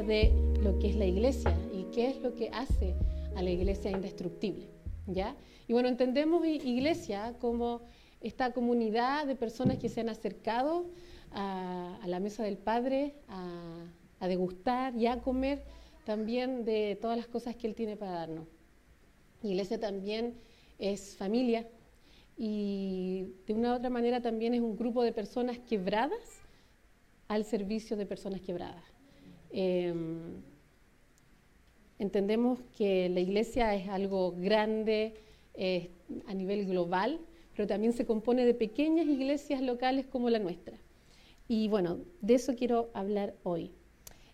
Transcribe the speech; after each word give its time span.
hablar 0.00 0.06
de 0.06 0.32
lo 0.62 0.78
que 0.78 0.88
es 0.88 0.96
la 0.96 1.04
iglesia 1.04 1.56
y 1.72 1.84
qué 1.92 2.08
es 2.08 2.20
lo 2.22 2.34
que 2.34 2.48
hace 2.50 2.94
a 3.36 3.42
la 3.42 3.50
iglesia 3.50 3.90
indestructible. 3.90 4.66
¿ya? 5.06 5.36
Y 5.68 5.72
bueno, 5.72 5.88
entendemos 5.88 6.46
iglesia 6.46 7.34
como 7.40 7.82
esta 8.20 8.52
comunidad 8.52 9.26
de 9.26 9.36
personas 9.36 9.78
que 9.78 9.88
se 9.88 10.00
han 10.00 10.08
acercado 10.08 10.86
a, 11.32 11.98
la 12.06 12.20
mesa 12.20 12.42
del 12.42 12.58
Padre, 12.58 13.14
a, 13.28 13.84
a 14.20 14.28
degustar 14.28 14.94
y 14.96 15.06
a 15.06 15.20
comer 15.20 15.62
también 16.04 16.64
de 16.64 16.98
todas 17.00 17.16
las 17.16 17.26
cosas 17.26 17.56
que 17.56 17.66
Él 17.66 17.74
tiene 17.74 17.96
para 17.96 18.12
darnos. 18.12 18.46
Iglesia 19.42 19.78
también 19.78 20.34
es 20.78 21.16
familia 21.16 21.66
y 22.36 23.26
de 23.46 23.54
una 23.54 23.72
u 23.72 23.76
otra 23.76 23.90
manera 23.90 24.20
también 24.20 24.54
es 24.54 24.60
un 24.60 24.76
grupo 24.76 25.02
de 25.02 25.12
personas 25.12 25.58
quebradas 25.58 26.40
al 27.28 27.44
servicio 27.44 27.96
de 27.96 28.06
personas 28.06 28.40
quebradas. 28.40 28.99
Em, 29.50 30.42
entendemos 31.98 32.60
que 32.76 33.08
la 33.08 33.20
iglesia 33.20 33.74
es 33.74 33.88
algo 33.88 34.32
grande 34.32 35.14
a 36.26 36.32
nivel 36.34 36.66
global, 36.66 37.20
pero 37.54 37.66
también 37.66 37.92
se 37.92 38.06
compone 38.06 38.46
de 38.46 38.54
pequeñas 38.54 39.06
iglesias 39.06 39.60
locales 39.60 40.06
como 40.06 40.30
la 40.30 40.38
nuestra. 40.38 40.78
Y 41.46 41.68
bueno, 41.68 41.98
de 42.20 42.34
eso 42.34 42.54
quiero 42.54 42.90
hablar 42.94 43.34
hoy. 43.42 43.72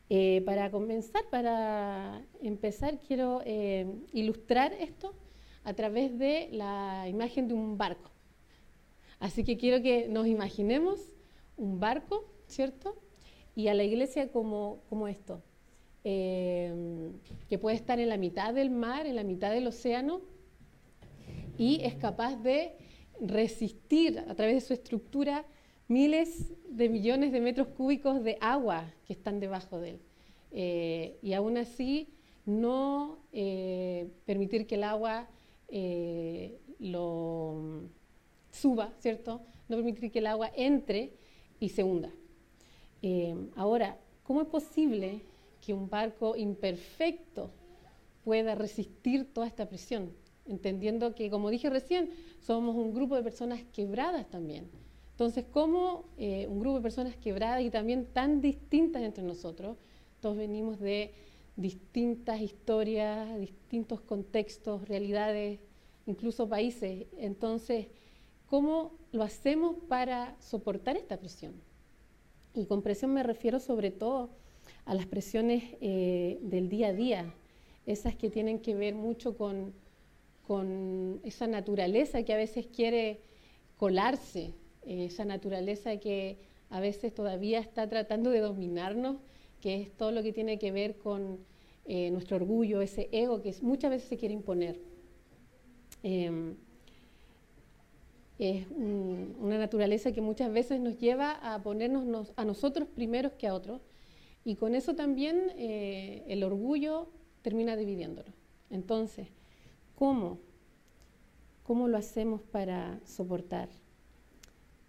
Eh, 0.08 0.42
para 0.46 0.70
comenzar, 0.70 1.28
para 1.30 2.22
empezar, 2.40 3.00
quiero 3.00 3.42
eh, 3.44 3.86
ilustrar 4.12 4.72
esto 4.74 5.14
a 5.64 5.74
través 5.74 6.16
de 6.16 6.48
la 6.52 7.08
imagen 7.08 7.48
de 7.48 7.54
un 7.54 7.76
barco. 7.76 8.10
Así 9.18 9.42
que 9.42 9.56
quiero 9.56 9.82
que 9.82 10.08
nos 10.08 10.28
imaginemos 10.28 11.00
un 11.56 11.80
barco, 11.80 12.24
¿cierto? 12.46 12.96
Y 13.56 13.66
a 13.66 13.74
la 13.74 13.82
iglesia 13.82 14.30
como, 14.30 14.78
esto, 15.08 15.42
eh, 16.04 16.72
que 17.48 17.58
puede 17.58 17.74
estar 17.74 17.98
en 17.98 18.08
la 18.08 18.16
mitad 18.16 18.54
del 18.54 18.70
mar, 18.70 19.06
en 19.06 19.16
la 19.16 19.24
mitad 19.24 19.50
del 19.50 19.66
océano, 19.66 20.20
y 21.58 21.80
es 21.82 21.94
capaz 21.94 22.36
de 22.36 22.76
resistir 23.20 24.20
a 24.20 24.34
través 24.34 24.54
de 24.54 24.60
su 24.60 24.72
estructura 24.72 25.44
miles 25.88 26.52
de 26.68 26.88
millones 26.88 27.32
de 27.32 27.40
metros 27.40 27.68
cúbicos 27.68 28.22
de 28.22 28.38
agua 28.40 28.92
que 29.06 29.12
están 29.12 29.40
debajo 29.40 29.80
de 29.80 29.90
él. 29.90 30.00
Eh, 30.52 31.18
y 31.22 31.32
aún 31.32 31.56
así 31.56 32.08
no 32.44 33.18
eh, 33.32 34.08
permitir 34.24 34.66
que 34.66 34.76
el 34.76 34.84
agua 34.84 35.28
eh, 35.68 36.58
lo 36.78 37.82
suba, 38.50 38.92
¿cierto? 38.98 39.42
No 39.68 39.76
permitir 39.76 40.10
que 40.10 40.20
el 40.20 40.26
agua 40.26 40.50
entre 40.54 41.12
y 41.60 41.70
se 41.70 41.82
hunda. 41.82 42.10
Ahora, 43.56 43.98
¿cómo 44.22 44.42
es 44.42 44.48
posible 44.48 45.22
que 45.64 45.72
un 45.72 45.88
barco 45.88 46.36
imperfecto 46.36 47.50
pueda 48.24 48.54
resistir 48.54 49.32
toda 49.32 49.46
esta 49.46 49.68
presión? 49.68 50.12
Entendiendo 50.46 51.14
que, 51.14 51.30
como 51.30 51.50
dije 51.50 51.70
recién, 51.70 52.10
somos 52.40 52.76
un 52.76 52.94
grupo 52.94 53.16
de 53.16 53.22
personas 53.22 53.62
quebradas 53.72 54.28
también. 54.30 54.68
Entonces, 55.12 55.44
¿cómo 55.50 56.04
un 56.18 56.60
grupo 56.60 56.76
de 56.76 56.82
personas 56.82 57.16
quebradas 57.16 57.62
y 57.62 57.70
también 57.70 58.06
tan 58.06 58.40
distintas 58.40 59.02
entre 59.02 59.24
nosotros 59.24 59.76
todos 60.20 60.36
venimos 60.36 60.80
de 60.80 61.12
distintas 61.56 62.40
historias, 62.40 63.38
distintos 63.38 64.00
contextos, 64.00 64.86
realidades, 64.88 65.58
incluso 66.06 66.48
países. 66.48 67.06
Entonces, 67.16 67.86
¿cómo 68.46 68.92
lo 69.12 69.22
hacemos 69.22 69.76
para 69.88 70.36
soportar 70.40 70.96
esta 70.96 71.16
presión? 71.16 71.54
Y 72.56 72.64
con 72.64 72.80
presión 72.80 73.12
me 73.12 73.22
refiero 73.22 73.60
sobre 73.60 73.90
todo 73.90 74.30
a 74.86 74.94
las 74.94 75.06
presiones 75.06 75.62
eh, 75.80 76.38
del 76.40 76.68
día 76.70 76.88
a 76.88 76.92
día, 76.94 77.34
esas 77.84 78.16
que 78.16 78.30
tienen 78.30 78.60
que 78.60 78.74
ver 78.74 78.94
mucho 78.94 79.36
con, 79.36 79.74
con 80.46 81.20
esa 81.22 81.46
naturaleza 81.46 82.22
que 82.22 82.32
a 82.32 82.36
veces 82.36 82.66
quiere 82.66 83.20
colarse, 83.76 84.54
eh, 84.86 85.04
esa 85.04 85.26
naturaleza 85.26 85.98
que 85.98 86.38
a 86.70 86.80
veces 86.80 87.14
todavía 87.14 87.60
está 87.60 87.88
tratando 87.88 88.30
de 88.30 88.40
dominarnos 88.40 89.18
que 89.60 89.82
es 89.82 89.92
todo 89.92 90.10
lo 90.10 90.22
que 90.22 90.32
tiene 90.32 90.58
que 90.58 90.72
ver 90.72 90.96
con 90.96 91.38
eh, 91.84 92.10
nuestro 92.10 92.36
orgullo, 92.36 92.80
ese 92.80 93.08
ego 93.12 93.42
que 93.42 93.54
muchas 93.62 93.90
veces 93.90 94.08
se 94.08 94.16
quiere 94.16 94.34
imponer. 94.34 94.80
Em, 96.02 96.56
es 98.38 98.66
una 98.70 99.58
naturaleza 99.58 100.12
que 100.12 100.20
muchas 100.20 100.52
veces 100.52 100.80
nos 100.80 100.98
lleva 100.98 101.32
a 101.32 101.62
ponernos 101.62 102.32
a 102.36 102.44
nosotros 102.44 102.88
primeros 102.88 103.32
que 103.32 103.46
a 103.46 103.54
otros 103.54 103.80
y 104.44 104.56
con 104.56 104.74
eso 104.74 104.94
también 104.94 105.52
eh, 105.56 106.22
el 106.28 106.44
orgullo 106.44 107.08
termina 107.42 107.76
dividiéndonos. 107.76 108.32
Entonces, 108.70 109.28
¿cómo? 109.94 110.38
¿Cómo 111.62 111.88
lo 111.88 111.96
hacemos 111.96 112.42
para 112.42 113.00
soportar 113.04 113.68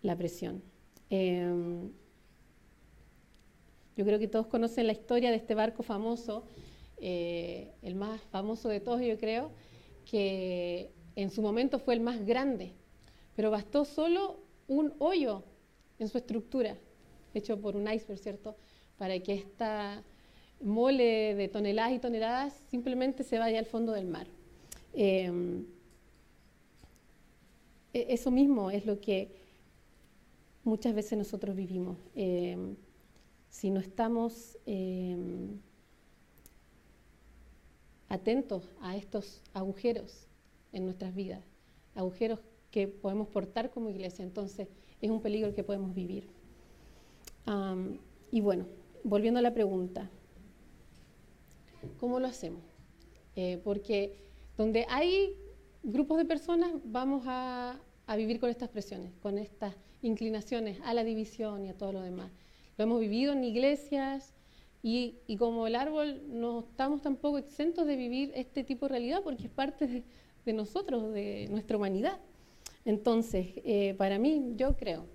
la 0.02 0.16
presión? 0.16 0.62
Em, 1.10 1.90
yo 3.96 4.06
creo 4.06 4.20
que 4.20 4.28
todos 4.28 4.46
conocen 4.46 4.86
la 4.86 4.94
historia 4.94 5.32
de 5.32 5.38
este 5.38 5.56
barco 5.56 5.82
famoso, 5.82 6.44
eh, 6.98 7.74
el 7.82 7.96
más 7.96 8.22
famoso 8.22 8.70
de 8.70 8.80
todos, 8.80 9.02
yo 9.02 9.18
creo, 9.18 9.52
que 10.06 10.92
en 11.16 11.32
su 11.32 11.42
momento 11.42 11.80
fue 11.80 11.96
el 11.96 12.02
más 12.02 12.24
grande, 12.26 12.74
pero 13.38 13.52
bastó 13.52 13.86
solo 13.86 14.40
un 14.68 14.96
hoyo 14.98 15.44
en 16.00 16.08
su 16.08 16.18
estructura, 16.18 16.76
hecho 17.36 17.62
por 17.62 17.76
un 17.76 17.88
iceberg, 17.88 18.18
¿cierto? 18.20 18.56
Para 18.98 19.20
que 19.20 19.36
esta 19.36 20.04
mole 20.60 21.36
de 21.36 21.48
toneladas 21.48 21.94
y 21.94 22.00
toneladas 22.00 22.54
simplemente 22.72 23.24
se 23.24 23.38
vaya 23.38 23.60
al 23.60 23.68
fondo 23.68 23.92
del 23.92 24.08
mar. 24.08 24.26
Em, 24.92 25.68
e-, 27.94 28.08
eso 28.10 28.32
mismo 28.32 28.72
es 28.72 28.88
lo 28.88 29.00
que 29.00 29.30
muchas 30.64 30.96
veces 30.96 31.16
nosotros 31.16 31.56
vivimos. 31.56 31.96
Em, 32.16 32.76
si 33.50 33.70
no 33.70 33.80
estamos 33.80 34.58
em, 34.66 35.60
atentos 38.10 38.74
a 38.82 38.98
estos 38.98 39.44
agujeros 39.54 40.26
en 40.74 40.86
nuestras 40.86 41.14
vidas, 41.14 41.44
agujeros 41.94 42.40
que 42.72 42.88
podemos 42.88 43.28
portar 43.28 43.72
como 43.72 43.90
iglesia, 43.90 44.24
entonces 44.24 44.68
es 45.02 45.10
un 45.10 45.22
peligro 45.22 45.54
que 45.54 45.64
podemos 45.64 45.94
vivir. 45.94 46.28
y 48.32 48.42
bueno, 48.42 48.66
volviendo 49.04 49.40
a 49.40 49.42
la 49.42 49.54
pregunta, 49.54 50.10
¿cómo 52.00 52.20
lo 52.20 52.28
hacemos? 52.28 52.62
Eh, 53.36 53.62
porque 53.64 54.16
donde 54.58 54.86
hay 54.90 55.36
grupos 55.84 56.18
de 56.18 56.26
personas 56.26 56.72
vamos 56.84 57.24
a 57.26 57.80
vivir 58.18 58.40
con 58.40 58.50
estas 58.50 58.70
presiones, 58.70 59.12
con 59.22 59.38
estas 59.38 59.76
inclinaciones 60.02 60.80
a 60.84 60.94
la 60.94 61.04
división 61.04 61.66
y 61.66 61.70
a 61.70 61.78
todo 61.78 61.94
lo 61.94 62.02
demás. 62.02 62.32
Lo 62.78 62.84
hemos 62.84 63.00
vivido 63.00 63.34
en 63.34 63.44
iglesias 63.44 64.34
y, 64.84 65.18
como 65.38 65.68
el 65.68 65.76
árbol 65.76 66.22
no 66.28 66.60
estamos 66.60 67.02
tampoco 67.02 67.38
exentos 67.38 67.86
de 67.88 67.96
vivir 67.96 68.32
este 68.36 68.64
tipo 68.64 68.86
de 68.86 68.92
realidad 68.92 69.22
porque 69.24 69.46
es 69.46 69.50
parte 69.50 70.04
de, 70.46 70.54
nosotros, 70.54 71.12
de 71.12 71.48
nuestra 71.50 71.78
humanidad. 71.78 72.20
Entonces, 72.86 73.48
eh, 73.64 73.96
para 73.98 74.20
mí, 74.20 74.54
yo 74.56 74.76
creo 74.76 75.06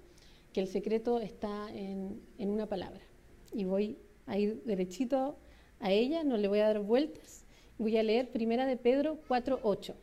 que 0.52 0.60
el 0.60 0.68
secreto 0.68 1.20
está 1.20 1.68
en, 1.72 2.20
una 2.38 2.66
palabra. 2.66 3.00
Y 3.52 3.64
voy 3.64 3.98
a 4.26 4.38
ir 4.38 4.62
derechito 4.64 5.36
a 5.80 5.90
ella, 5.90 6.24
no 6.24 6.36
le 6.36 6.48
voy 6.48 6.60
a 6.60 6.66
dar 6.66 6.80
vueltas. 6.80 7.44
Voy 7.78 7.96
a 7.96 8.02
leer 8.02 8.30
primera 8.30 8.66
de 8.66 8.76
Pedro 8.76 9.18
4.8. 9.28 9.94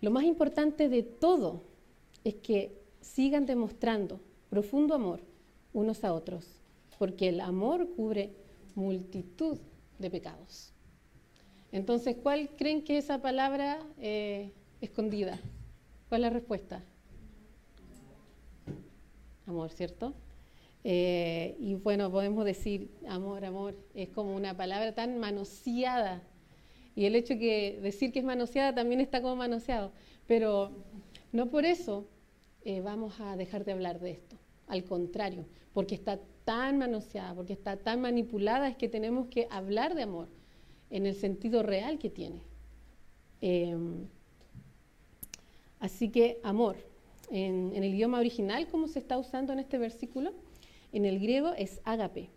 Lo 0.00 0.10
más 0.10 0.24
importante 0.24 0.88
de 0.88 1.02
todo 1.02 1.62
es 2.22 2.34
que 2.36 2.78
sigan 3.00 3.46
demostrando 3.46 4.20
profundo 4.50 4.94
amor 4.94 5.20
unos 5.72 6.04
a 6.04 6.12
otros, 6.12 6.46
porque 6.98 7.28
el 7.30 7.40
amor 7.40 7.88
cubre 7.96 8.30
multitud 8.74 9.58
de 9.98 10.10
pecados. 10.10 10.72
Entonces, 11.72 12.16
¿cuál 12.22 12.50
creen 12.56 12.84
que 12.84 12.98
es 12.98 13.04
esa 13.04 13.20
palabra 13.20 13.84
eh, 13.98 14.52
escondida? 14.80 15.40
¿Cuál 16.08 16.22
es 16.22 16.22
la 16.22 16.30
respuesta? 16.30 16.82
Amor, 19.46 19.70
¿cierto? 19.70 20.14
Eh, 20.84 21.56
y 21.58 21.74
bueno, 21.74 22.10
podemos 22.10 22.44
decir 22.44 22.90
amor, 23.08 23.44
amor, 23.44 23.74
es 23.94 24.10
como 24.10 24.36
una 24.36 24.56
palabra 24.56 24.94
tan 24.94 25.18
manoseada. 25.18 26.22
Y 26.94 27.06
el 27.06 27.16
hecho 27.16 27.38
que 27.38 27.78
decir 27.82 28.12
que 28.12 28.20
es 28.20 28.24
manoseada 28.24 28.74
también 28.74 29.00
está 29.00 29.22
como 29.22 29.36
manoseado. 29.36 29.92
Pero 30.26 30.70
no 31.32 31.50
por 31.50 31.64
eso 31.64 32.06
eh, 32.64 32.80
vamos 32.80 33.18
a 33.20 33.36
dejar 33.36 33.64
de 33.64 33.72
hablar 33.72 33.98
de 34.00 34.12
esto. 34.12 34.36
Al 34.66 34.84
contrario, 34.84 35.46
porque 35.72 35.94
está 35.94 36.20
tan 36.44 36.78
manoseada, 36.78 37.34
porque 37.34 37.52
está 37.54 37.76
tan 37.76 38.00
manipulada, 38.00 38.68
es 38.68 38.76
que 38.76 38.88
tenemos 38.88 39.28
que 39.28 39.48
hablar 39.50 39.94
de 39.94 40.02
amor 40.02 40.28
en 40.90 41.06
el 41.06 41.14
sentido 41.14 41.62
real 41.62 41.98
que 41.98 42.10
tiene. 42.10 42.42
Em, 43.40 44.06
así 45.84 46.08
que 46.08 46.40
amor, 46.42 46.76
en, 47.30 47.72
el 47.74 47.84
idioma 47.84 48.18
original, 48.18 48.68
como 48.68 48.88
se 48.88 48.98
está 48.98 49.18
usando 49.18 49.52
en 49.52 49.58
este 49.58 49.76
versículo, 49.76 50.32
en 50.94 51.04
el 51.04 51.18
griego 51.18 51.52
es 51.58 51.82
ágape, 51.84 52.30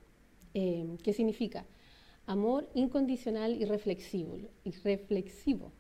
eh, 0.54 0.98
que 1.02 1.14
significa 1.14 1.66
amor 2.26 2.70
incondicional 2.74 3.54
y 3.54 3.64
reflexivo, 3.64 4.38
y 4.66 4.72
reflexivo, 4.72 5.72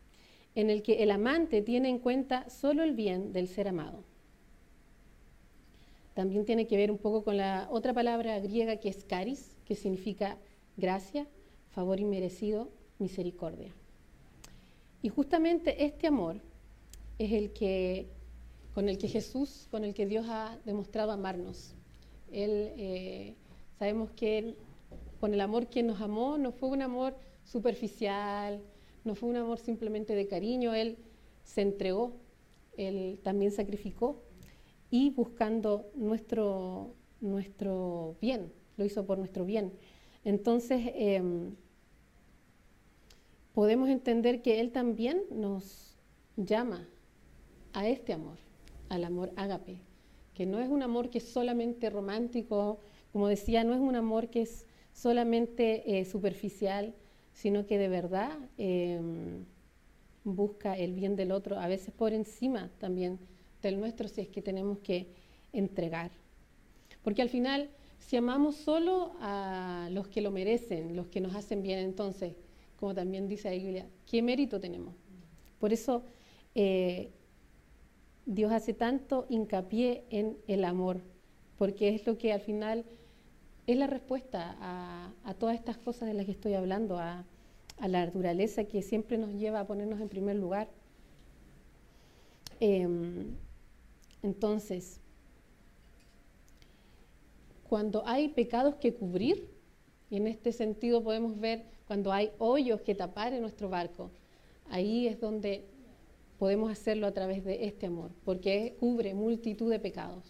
en 0.55 0.69
el 0.69 0.81
que 0.81 1.03
el 1.03 1.11
amante 1.11 1.61
tiene 1.61 1.89
en 1.89 1.99
cuenta 1.99 2.49
solo 2.49 2.83
el 2.83 2.93
bien 2.93 3.33
del 3.33 3.49
ser 3.49 3.67
amado. 3.67 4.05
También 6.13 6.45
tiene 6.45 6.67
que 6.67 6.77
ver 6.77 6.89
un 6.89 6.97
poco 6.97 7.25
con 7.25 7.35
la 7.35 7.67
otra 7.69 7.93
palabra 7.93 8.39
griega 8.39 8.77
que 8.77 8.87
es 8.87 9.03
caris, 9.03 9.57
que 9.65 9.75
significa 9.75 10.37
gracia, 10.77 11.27
favor 11.71 11.99
inmerecido, 11.99 12.69
misericordia. 12.97 13.73
Y 15.01 15.09
justamente 15.09 15.83
este 15.83 16.07
amor 16.07 16.39
es 17.17 17.31
el 17.31 17.51
que, 17.51 18.07
con 18.73 18.89
el 18.89 18.97
que 18.97 19.07
Jesús, 19.07 19.67
con 19.71 19.83
el 19.83 19.93
que 19.93 20.05
Dios 20.05 20.25
ha 20.29 20.57
demostrado 20.65 21.11
amarnos. 21.11 21.73
Él, 22.31 22.71
eh, 22.77 23.35
sabemos 23.79 24.11
que 24.11 24.55
con 25.19 25.33
el 25.33 25.41
amor 25.41 25.67
que 25.67 25.83
nos 25.83 26.01
amó 26.01 26.37
no 26.37 26.51
fue 26.51 26.69
un 26.69 26.81
amor 26.81 27.15
superficial, 27.43 28.61
no 29.03 29.15
fue 29.15 29.29
un 29.29 29.37
amor 29.37 29.59
simplemente 29.59 30.15
de 30.15 30.27
cariño, 30.27 30.73
Él 30.73 30.97
se 31.43 31.61
entregó, 31.61 32.13
Él 32.75 33.19
también 33.23 33.51
sacrificó 33.51 34.21
y 34.91 35.09
buscando 35.09 35.89
nuestro, 35.95 36.93
nuestro 37.21 38.15
bien, 38.21 38.51
lo 38.77 38.85
hizo 38.85 39.05
por 39.05 39.17
nuestro 39.17 39.45
bien. 39.45 39.73
Entonces, 40.23 40.91
em, 40.93 41.55
podemos 43.53 43.89
entender 43.89 44.41
que 44.41 44.59
Él 44.59 44.71
también 44.71 45.23
nos 45.31 45.97
llama 46.35 46.87
a 47.77 47.87
este 47.87 48.11
amor, 48.11 48.37
al 48.89 49.03
amor 49.03 49.31
ágape, 49.35 49.77
que 50.33 50.47
no 50.47 50.59
es 50.59 50.67
un 50.67 50.81
amor 50.81 51.11
que 51.11 51.19
es 51.19 51.29
solamente 51.29 51.91
romántico, 51.91 52.79
como 53.13 53.27
decía, 53.27 53.63
no 53.63 53.75
es 53.75 53.79
un 53.79 53.95
amor 53.95 54.29
que 54.29 54.41
es 54.41 54.65
solamente 54.93 55.99
eh, 55.99 56.03
superficial, 56.05 56.95
sino 57.33 57.67
que 57.67 57.77
de 57.77 57.87
verdad 57.87 58.35
em, 58.57 59.45
busca 60.23 60.75
el 60.75 60.93
bien 60.93 61.15
del 61.15 61.31
otro, 61.31 61.59
a 61.59 61.67
veces 61.67 61.93
por 61.93 62.13
encima 62.13 62.71
también 62.79 63.19
del 63.61 63.79
nuestro, 63.79 64.07
si 64.07 64.21
es 64.21 64.27
que 64.27 64.41
tenemos 64.41 64.79
que 64.79 65.13
entregar. 65.53 66.09
Porque 67.03 67.21
al 67.21 67.29
final, 67.29 67.69
si 67.99 68.17
amamos 68.17 68.55
solo 68.55 69.11
a 69.21 69.89
los 69.91 70.07
que 70.07 70.21
lo 70.21 70.31
merecen, 70.31 70.95
los 70.95 71.09
que 71.09 71.21
nos 71.21 71.35
hacen 71.35 71.61
bien, 71.61 71.77
entonces, 71.77 72.33
como 72.79 72.95
también 72.95 73.27
dice 73.27 73.55
la 73.71 73.85
¿qué 74.09 74.23
mérito 74.23 74.59
tenemos? 74.59 74.95
Por 75.59 75.73
eso 75.73 76.03
eh, 76.55 77.11
Dios 78.27 78.51
hace 78.51 78.73
tanto 78.73 79.25
hincapié 79.29 80.03
en 80.09 80.37
el 80.47 80.65
amor, 80.65 80.99
porque 81.57 81.95
es 81.95 82.05
lo 82.05 82.17
que 82.17 82.33
al 82.33 82.41
final 82.41 82.83
es 83.67 83.77
la 83.77 83.87
respuesta 83.87 84.57
a, 84.59 85.33
todas 85.35 85.55
estas 85.55 85.77
cosas 85.77 86.09
de 86.09 86.13
las 86.13 86.25
que 86.25 86.33
estoy 86.33 86.53
hablando, 86.53 86.99
a, 86.99 87.23
la 87.79 88.05
naturaleza 88.05 88.65
que 88.65 88.81
siempre 88.81 89.17
nos 89.17 89.33
lleva 89.33 89.61
a 89.61 89.67
ponernos 89.67 90.01
en 90.01 90.09
primer 90.09 90.35
lugar. 90.35 90.67
Em, 92.59 93.35
entonces, 94.23 94.99
cuando 97.69 98.05
hay 98.05 98.27
pecados 98.27 98.75
que 98.75 98.93
cubrir, 98.93 99.47
y 100.09 100.17
en 100.17 100.27
este 100.27 100.51
sentido 100.51 101.01
podemos 101.01 101.39
ver 101.39 101.63
cuando 101.87 102.11
hay 102.11 102.31
hoyos 102.39 102.81
que 102.81 102.93
tapar 102.93 103.31
en 103.31 103.41
nuestro 103.41 103.69
barco, 103.69 104.11
ahí 104.69 105.07
es 105.07 105.21
donde 105.21 105.65
podemos 106.37 106.71
hacerlo 106.71 107.07
a 107.07 107.11
través 107.11 107.43
de 107.43 107.65
este 107.65 107.87
amor, 107.87 108.11
porque 108.23 108.75
cubre 108.79 109.13
multitud 109.13 109.69
de 109.69 109.79
pecados. 109.79 110.23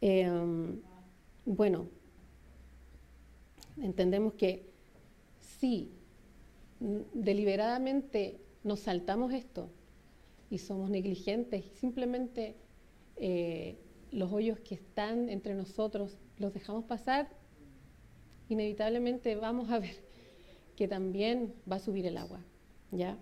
Em, 0.00 0.80
bueno, 1.44 1.88
entendemos 3.78 4.34
que 4.34 4.66
si 5.40 5.90
deliberadamente 7.12 8.40
nos 8.64 8.80
saltamos 8.80 9.32
esto 9.32 9.68
y 10.50 10.58
somos 10.58 10.90
negligentes 10.90 11.64
y 11.64 11.76
simplemente 11.76 12.56
eh, 13.16 13.76
los 14.10 14.32
hoyos 14.32 14.58
que 14.60 14.74
están 14.74 15.28
entre 15.28 15.54
nosotros 15.54 16.16
los 16.38 16.52
dejamos 16.52 16.84
pasar, 16.84 17.28
inevitablemente 18.48 19.36
vamos 19.36 19.70
a 19.70 19.78
ver 19.78 19.94
que 20.74 20.88
también 20.88 21.54
va 21.70 21.76
a 21.76 21.80
subir 21.80 22.06
el 22.06 22.16
agua. 22.16 22.40
¿ya? 22.90 23.18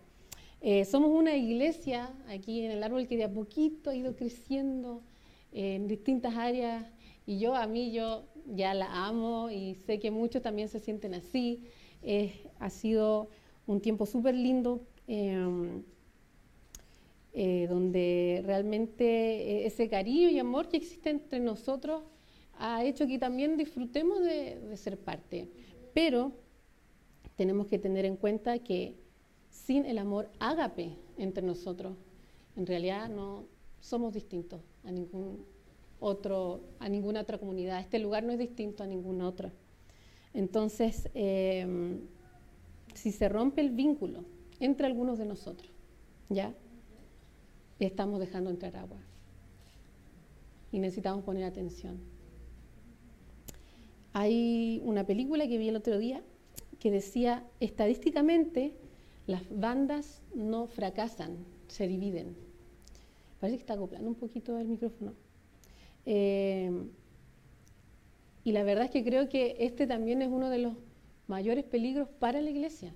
Eh, 0.61 0.85
somos 0.85 1.11
una 1.11 1.37
iglesia 1.37 2.13
aquí 2.29 2.63
en 2.63 2.73
el 2.73 2.83
árbol 2.83 3.07
que 3.07 3.17
de 3.17 3.25
a 3.25 3.33
poquito 3.33 3.91
ha 3.91 3.95
ido 3.95 4.17
creciendo 4.17 5.03
en 5.53 5.87
distintas 5.87 6.37
áreas 6.37 6.85
y 7.27 7.39
yo 7.39 7.55
a 7.55 7.67
mí 7.67 7.93
yo 7.93 8.25
ya 8.47 8.75
la 8.75 9.07
amo 9.07 9.51
y 9.51 9.75
sé 9.75 9.99
que 9.99 10.11
muchos 10.11 10.43
también 10.43 10.69
se 10.69 10.81
sienten 10.81 11.15
así. 11.15 11.65
ha 12.59 12.71
sido 12.71 13.29
un 13.67 13.81
tiempo 13.81 14.07
súper 14.07 14.35
lindo. 14.35 14.81
Em, 15.07 15.83
eh, 17.33 17.67
donde 17.69 18.43
realmente 18.45 19.05
eh, 19.05 19.67
ese 19.67 19.89
cariño 19.89 20.29
y 20.29 20.39
amor 20.39 20.69
que 20.69 20.79
existe 20.79 21.09
entre 21.11 21.41
nosotros 21.41 22.03
ha 22.59 22.83
hecho 22.85 23.07
que 23.07 23.19
también 23.19 23.57
disfrutemos 23.57 24.21
de, 24.21 24.77
ser 24.77 24.99
parte. 24.99 25.49
Pero 25.95 26.33
tenemos 27.37 27.67
que 27.69 27.79
tener 27.79 28.05
en 28.07 28.17
cuenta 28.17 28.59
que 28.59 28.97
sin 29.51 29.85
el 29.85 29.99
amor 29.99 30.31
ágape 30.39 30.97
entre 31.17 31.43
nosotros, 31.43 31.97
en 32.57 32.67
realidad 32.67 33.09
no 33.09 33.45
somos 33.81 34.13
distintos 34.13 34.61
a 34.85 34.91
ningún 34.91 35.45
otro, 36.01 36.61
a 36.79 36.89
ninguna 36.89 37.21
otra 37.21 37.39
comunidad. 37.39 37.81
Este 37.81 37.99
lugar 37.99 38.25
no 38.25 38.33
es 38.33 38.39
distinto 38.39 38.83
a 38.83 38.87
ninguna 38.87 39.29
otra. 39.29 39.53
Entonces, 40.35 41.09
em, 41.15 42.01
si 42.95 43.13
se 43.13 43.29
rompe 43.29 43.61
el 43.61 43.71
vínculo 43.71 44.25
entre 44.61 44.87
algunos 44.87 45.19
de 45.19 45.25
nosotros, 45.25 45.71
¿ya? 46.29 46.55
estamos 47.79 48.19
dejando 48.21 48.51
entrar 48.51 48.77
agua. 48.77 48.99
Y 50.73 50.81
necesitamos 50.81 51.25
poner 51.25 51.45
atención. 51.45 51.99
Hay 54.13 54.83
una 54.85 55.07
película 55.07 55.47
que 55.47 55.59
vi 55.59 55.69
el 55.69 55.77
otro 55.77 55.99
día 55.99 56.23
que 56.79 56.91
decía, 56.91 57.45
estadísticamente, 57.61 58.75
las 59.29 59.43
bandas 59.51 60.23
no 60.35 60.67
fracasan, 60.67 61.37
se 61.69 61.87
dividen. 61.87 62.35
Parece 63.39 63.59
que 63.59 63.61
está 63.61 63.75
acoplando 63.75 64.09
un 64.09 64.15
poquito 64.15 64.59
el 64.59 64.67
micrófono. 64.67 65.13
Eh, 66.07 66.73
y 68.43 68.53
la 68.53 68.63
verdad 68.63 68.87
es 68.87 68.91
que 68.91 69.05
creo 69.05 69.29
que 69.29 69.57
este 69.61 69.87
también 69.87 70.23
es 70.23 70.29
uno 70.29 70.49
de 70.49 70.59
los 70.59 70.73
mayores 71.27 71.65
peligros 71.65 72.09
para 72.09 72.41
la 72.41 72.49
iglesia, 72.49 72.95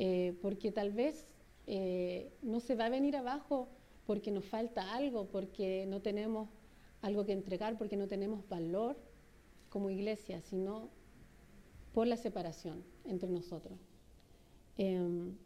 eh, 0.00 0.34
porque 0.42 0.72
tal 0.72 0.90
vez 0.90 1.32
eh, 1.68 2.32
no 2.42 2.58
se 2.58 2.74
va 2.74 2.86
a 2.86 2.88
venir 2.88 3.16
abajo 3.16 3.68
porque 4.06 4.32
nos 4.32 4.44
falta 4.44 4.94
algo, 4.96 5.26
porque 5.28 5.86
no 5.86 6.02
tenemos 6.02 6.48
algo 7.02 7.24
que 7.24 7.32
entregar, 7.32 7.78
porque 7.78 7.96
no 7.96 8.08
tenemos 8.08 8.48
valor 8.48 8.96
como 9.68 9.90
iglesia, 9.90 10.40
sino 10.40 10.88
por 11.94 12.08
la 12.08 12.16
separación 12.16 12.82
entre 13.04 13.30
nosotros. 13.30 13.78
Em, 14.82 15.36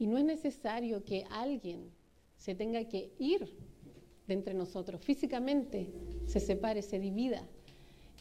y 0.00 0.08
no 0.08 0.18
es 0.18 0.24
necesario 0.24 1.04
que 1.04 1.24
alguien 1.30 1.92
se 2.36 2.56
tenga 2.56 2.82
que 2.88 3.12
ir 3.20 3.54
de 4.26 4.34
entre 4.34 4.52
nosotros, 4.52 5.00
físicamente 5.00 5.92
se 6.26 6.40
separe, 6.40 6.82
se 6.82 6.98
divida, 6.98 7.46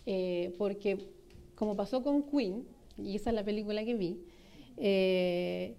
eh, 0.05 0.53
porque 0.59 1.09
como 1.55 1.75
pasó 1.75 2.03
con 2.03 2.21
Queen, 2.29 2.67
y 2.99 3.15
esa 3.15 3.31
es 3.31 3.35
la 3.35 3.43
película 3.43 3.83
que 3.83 3.95
vi, 3.95 4.21
eh, 4.77 5.73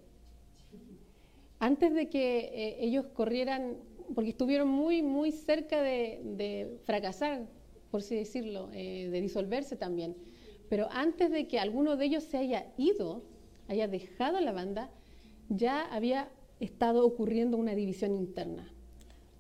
antes 1.61 1.95
de 1.95 2.09
que 2.09 2.39
eh, 2.53 2.77
ellos 2.81 3.07
corrieran, 3.15 3.77
porque 4.15 4.31
estuvieron 4.31 4.69
muy, 4.69 5.03
muy 5.03 5.33
cerca 5.33 5.83
de, 5.83 6.79
fracasar, 6.85 7.47
por 7.91 8.01
así 8.01 8.17
decirlo, 8.17 8.71
eh, 8.73 9.09
de 9.11 9.21
disolverse 9.21 9.77
también, 9.77 10.17
pero 10.69 10.89
antes 10.91 11.31
de 11.31 11.47
que 11.47 11.59
alguno 11.59 11.97
de 11.97 12.07
ellos 12.07 12.25
se 12.25 12.39
haya 12.39 12.67
ido, 12.77 13.23
haya 13.69 13.87
dejado 13.87 14.41
la 14.41 14.53
banda, 14.53 14.91
ya 15.49 15.83
había 15.95 16.29
estado 16.61 17.07
ocurriendo 17.07 17.57
una 17.57 17.75
división 17.75 18.15
interna, 18.15 18.73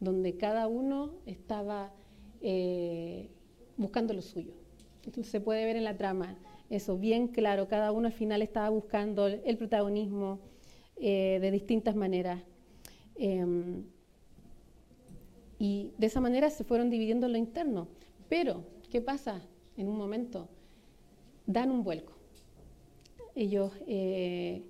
donde 0.00 0.37
cada 0.37 0.68
uno 0.68 1.14
estaba 1.26 1.92
buscando 3.78 4.12
lo 4.12 4.21
suyo. 4.21 4.52
Entonces 5.06 5.30
se 5.33 5.40
puede 5.40 5.64
ver 5.64 5.76
en 5.76 5.85
la 5.85 5.97
trama 5.97 6.37
eso 6.71 6.99
bien 6.99 7.28
claro, 7.28 7.68
cada 7.68 7.92
uno 7.92 8.06
al 8.06 8.12
final 8.12 8.42
estaba 8.42 8.68
buscando 8.71 9.26
el 9.26 9.56
protagonismo 9.59 10.40
eh, 10.97 11.38
de 11.40 11.50
distintas 11.50 11.94
maneras. 11.94 12.42
Em, 13.16 13.85
y 15.64 15.94
de 15.97 16.09
esa 16.09 16.21
manera 16.21 16.50
se 16.50 16.62
fueron 16.62 16.90
dividiendo 16.90 17.26
lo 17.26 17.38
interno. 17.38 17.88
Pero, 18.28 18.64
¿qué 18.90 19.00
pasa 19.00 19.40
en 19.78 19.88
un 19.88 19.97
momento? 19.97 20.50
Dan 21.47 21.71
un 21.71 21.83
vuelco. 21.83 22.12
ellos 23.35 23.73
eh, 23.87 24.62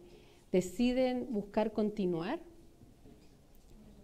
deciden 0.52 1.26
buscar 1.30 1.72
continuar. 1.72 2.38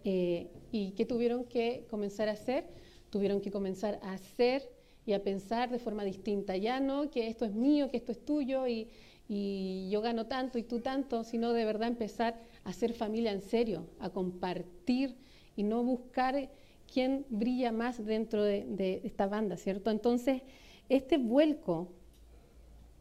Eh, 0.03 0.49
¿Y 0.73 0.91
qué 0.91 1.05
tuvieron 1.05 1.45
que 1.45 1.87
comenzar 1.89 2.27
a 2.27 2.33
hacer? 2.33 2.65
Tuvieron 3.09 3.39
que 3.39 3.51
comenzar 3.51 3.97
a 4.03 4.11
hacer 4.11 4.69
y 5.05 5.13
a 5.13 5.23
pensar 5.23 5.69
de 5.69 5.79
forma 5.79 6.03
distinta. 6.03 6.57
Ya 6.57 6.81
no 6.81 7.09
que 7.09 7.29
esto 7.29 7.45
es 7.45 7.53
mío, 7.53 7.89
que 7.89 7.95
esto 7.95 8.11
es 8.11 8.25
tuyo 8.25 8.67
y, 8.67 8.89
y 9.29 9.87
yo 9.89 10.01
gano 10.01 10.25
tanto 10.25 10.57
y 10.57 10.63
tú 10.63 10.81
tanto, 10.81 11.23
sino 11.23 11.53
de 11.53 11.63
verdad 11.63 11.87
empezar 11.87 12.37
a 12.65 12.71
hacer 12.71 12.91
familia 12.91 13.31
en 13.31 13.41
serio, 13.41 13.87
a 13.97 14.09
compartir 14.09 15.15
y 15.55 15.63
no 15.63 15.85
buscar 15.85 16.49
quién 16.91 17.25
brilla 17.29 17.71
más 17.71 18.03
dentro 18.05 18.43
de, 18.43 19.01
esta 19.03 19.27
banda, 19.27 19.57
¿cierto? 19.57 19.91
Entonces, 19.91 20.41
este 20.89 21.17
vuelco 21.17 21.89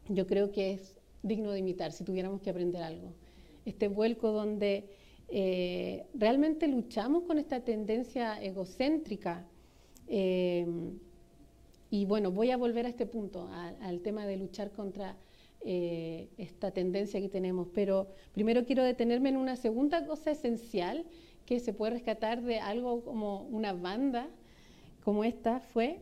yo 0.08 0.26
creo 0.26 0.50
que 0.52 0.72
es 0.72 0.96
digno 1.22 1.50
de 1.50 1.58
imitar 1.58 1.92
si 1.92 2.04
tuviéramos 2.04 2.40
que 2.40 2.50
aprender 2.50 2.82
algo. 2.82 3.12
Este 3.64 3.88
vuelco 3.88 4.32
donde 4.32 4.88
eh, 5.28 6.06
realmente 6.14 6.66
luchamos 6.68 7.24
con 7.24 7.38
esta 7.38 7.60
tendencia 7.60 8.42
egocéntrica. 8.42 9.46
Eh, 10.08 10.66
y 11.90 12.04
bueno, 12.04 12.30
voy 12.30 12.50
a 12.50 12.56
volver 12.56 12.86
a 12.86 12.88
este 12.88 13.06
punto, 13.06 13.48
al 13.80 14.00
tema 14.00 14.24
de 14.24 14.36
luchar 14.36 14.70
contra 14.70 15.16
eh, 15.62 16.28
esta 16.38 16.70
tendencia 16.70 17.20
que 17.20 17.28
tenemos, 17.28 17.68
pero 17.74 18.08
primero 18.32 18.64
quiero 18.64 18.82
detenerme 18.82 19.28
en 19.28 19.36
una 19.36 19.56
segunda 19.56 20.06
cosa 20.06 20.30
esencial 20.30 21.04
que 21.50 21.58
se 21.58 21.72
puede 21.72 21.94
rescatar 21.94 22.42
de 22.42 22.60
algo 22.60 23.02
como 23.02 23.42
una 23.48 23.72
banda 23.72 24.28
como 25.02 25.24
esta 25.24 25.58
fue 25.58 25.98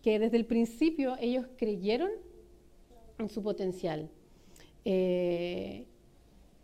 que 0.00 0.20
desde 0.20 0.36
el 0.36 0.46
principio 0.46 1.16
ellos 1.20 1.44
creyeron 1.56 2.08
en 3.18 3.28
su 3.28 3.42
potencial 3.42 4.08
eh, 4.84 5.86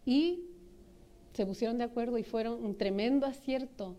y 0.07 0.45
se 1.33 1.47
pusieron 1.47 1.79
de 1.79 1.85
acuerdo 1.85 2.17
y 2.17 2.23
fueron 2.23 2.65
un 2.65 2.79
tremendo 2.79 3.27
acierto 3.27 3.97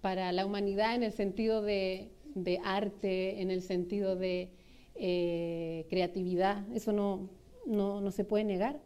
para 0.00 0.32
la 0.32 0.44
humanidad 0.44 0.96
en 0.96 1.04
el 1.04 1.12
sentido 1.12 1.62
de, 1.62 2.10
arte, 2.64 3.40
en 3.40 3.52
el 3.52 3.62
sentido 3.62 4.16
de 4.16 4.48
eh, 4.96 5.86
creatividad. 5.88 6.64
Eso 6.74 6.92
no, 6.92 7.28
no, 7.64 8.10
se 8.10 8.24
puede 8.24 8.42
negar. 8.42 8.80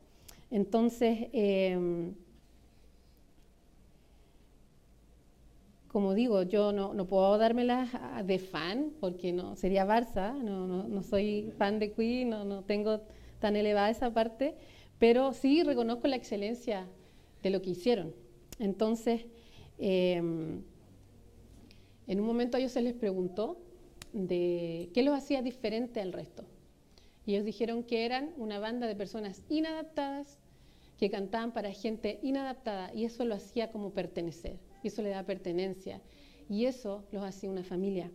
Entonces, 0.50 1.28
eh, 1.32 2.12
como 5.92 6.14
digo, 6.14 6.42
yo 6.42 6.72
no, 6.72 6.94
no 6.94 7.06
puedo 7.06 7.36
dármelas 7.36 7.90
de 8.24 8.38
fan, 8.38 8.92
porque 8.98 9.32
no 9.32 9.56
sería 9.56 9.84
Barça, 9.84 10.32
no, 10.42 10.66
no, 10.66 11.02
soy 11.02 11.52
fan 11.58 11.78
de 11.78 11.92
Queen, 11.92 12.30
no, 12.30 12.44
no 12.44 12.64
tengo 12.64 13.02
tan 13.40 13.56
elevada 13.56 13.90
esa 13.90 14.12
parte, 14.12 14.54
pero 14.98 15.34
sí 15.34 15.62
reconozco 15.62 16.08
la 16.08 16.16
excelencia 16.16 16.86
de 17.42 17.50
lo 17.50 17.60
que 17.60 17.70
hicieron. 17.70 18.14
Entonces, 18.58 19.26
em, 19.78 20.62
en 22.06 22.20
un 22.20 22.26
momento 22.26 22.56
a 22.56 22.60
ellos 22.60 22.72
se 22.72 22.80
les 22.80 22.94
preguntó 22.94 23.58
de 24.14 24.88
qué 24.94 25.02
los 25.02 25.14
hacía 25.14 25.42
diferente 25.42 26.00
al 26.00 26.14
resto. 26.14 26.44
Y 27.26 27.34
ellos 27.34 27.44
dijeron 27.44 27.82
que 27.82 28.06
eran 28.06 28.32
una 28.38 28.58
banda 28.58 28.86
de 28.86 28.96
personas 28.96 29.42
inadaptadas 29.50 30.38
que 30.98 31.10
cantaban 31.10 31.52
para 31.52 31.70
gente 31.72 32.18
inadaptada 32.22 32.94
y 32.94 33.04
eso 33.04 33.24
lo 33.24 33.34
hacía 33.34 33.70
como 33.70 33.90
pertenecer 33.90 34.71
y 34.82 34.88
eso 34.88 35.02
le 35.02 35.10
da 35.10 35.24
pertenencia 35.24 36.00
y 36.48 36.66
eso 36.66 37.04
los 37.12 37.22
hace 37.22 37.48
una 37.48 37.64
familia. 37.64 38.10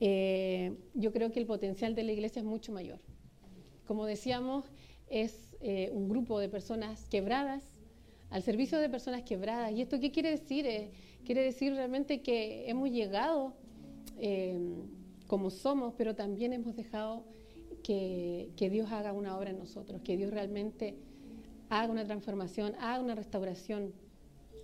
Eh, 0.00 0.76
yo 0.94 1.12
creo 1.12 1.30
que 1.30 1.38
el 1.38 1.46
potencial 1.46 1.94
de 1.94 2.02
la 2.02 2.12
iglesia 2.12 2.40
es 2.40 2.46
mucho 2.46 2.72
mayor. 2.72 2.98
Como 3.86 4.06
decíamos, 4.06 4.64
es 5.08 5.56
eh, 5.60 5.90
un 5.92 6.08
grupo 6.08 6.40
de 6.40 6.48
personas 6.48 7.06
quebradas, 7.08 7.62
al 8.30 8.42
servicio 8.42 8.78
de 8.78 8.88
personas 8.88 9.22
quebradas. 9.22 9.72
¿Y 9.72 9.82
esto 9.82 10.00
qué 10.00 10.10
quiere 10.10 10.30
decir? 10.30 10.66
Eh, 10.66 10.90
quiere 11.24 11.42
decir 11.42 11.74
realmente 11.74 12.22
que 12.22 12.68
hemos 12.68 12.90
llegado 12.90 13.54
como 15.26 15.50
somos, 15.50 15.94
pero 15.96 16.14
también 16.14 16.52
hemos 16.52 16.76
dejado 16.76 17.24
que, 17.82 18.50
que 18.56 18.70
Dios 18.70 18.92
haga 18.92 19.12
una 19.12 19.36
obra 19.36 19.50
en 19.50 19.58
nosotros, 19.58 20.00
que 20.02 20.16
Dios 20.16 20.30
realmente 20.30 20.94
haga 21.68 21.90
una 21.90 22.04
transformación, 22.04 22.74
haga 22.78 23.00
una 23.00 23.14
restauración, 23.14 23.92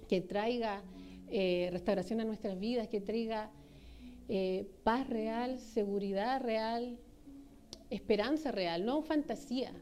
que 0.08 0.20
traiga 0.20 0.82
eh, 1.30 1.68
restauración 1.72 2.20
a 2.20 2.24
nuestras 2.24 2.58
vidas, 2.58 2.88
que 2.88 3.00
traiga 3.00 3.50
eh, 4.28 4.66
paz 4.84 5.08
real, 5.08 5.58
seguridad 5.58 6.40
real, 6.40 6.98
esperanza 7.90 8.52
real, 8.52 8.84
no 8.84 9.02
fantasía, 9.02 9.72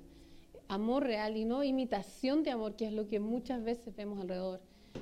amor 0.69 1.05
real 1.05 1.37
y 1.37 1.45
no 1.45 1.65
imitación 1.65 2.43
de 2.43 2.51
amor, 2.51 2.77
que 2.77 2.87
es 2.87 2.93
lo 2.93 3.09
que 3.09 3.21
muchas 3.21 3.63
veces 3.63 3.95
vemos 3.95 4.21
alrededor, 4.21 4.61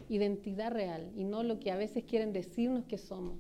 identidad 0.09 0.73
real 0.73 1.11
y 1.15 1.25
no 1.25 1.43
lo 1.43 1.59
que 1.59 1.71
a 1.71 1.77
veces 1.77 2.05
quieren 2.05 2.33
decirnos 2.33 2.85
que 2.85 2.99
somos. 2.99 3.39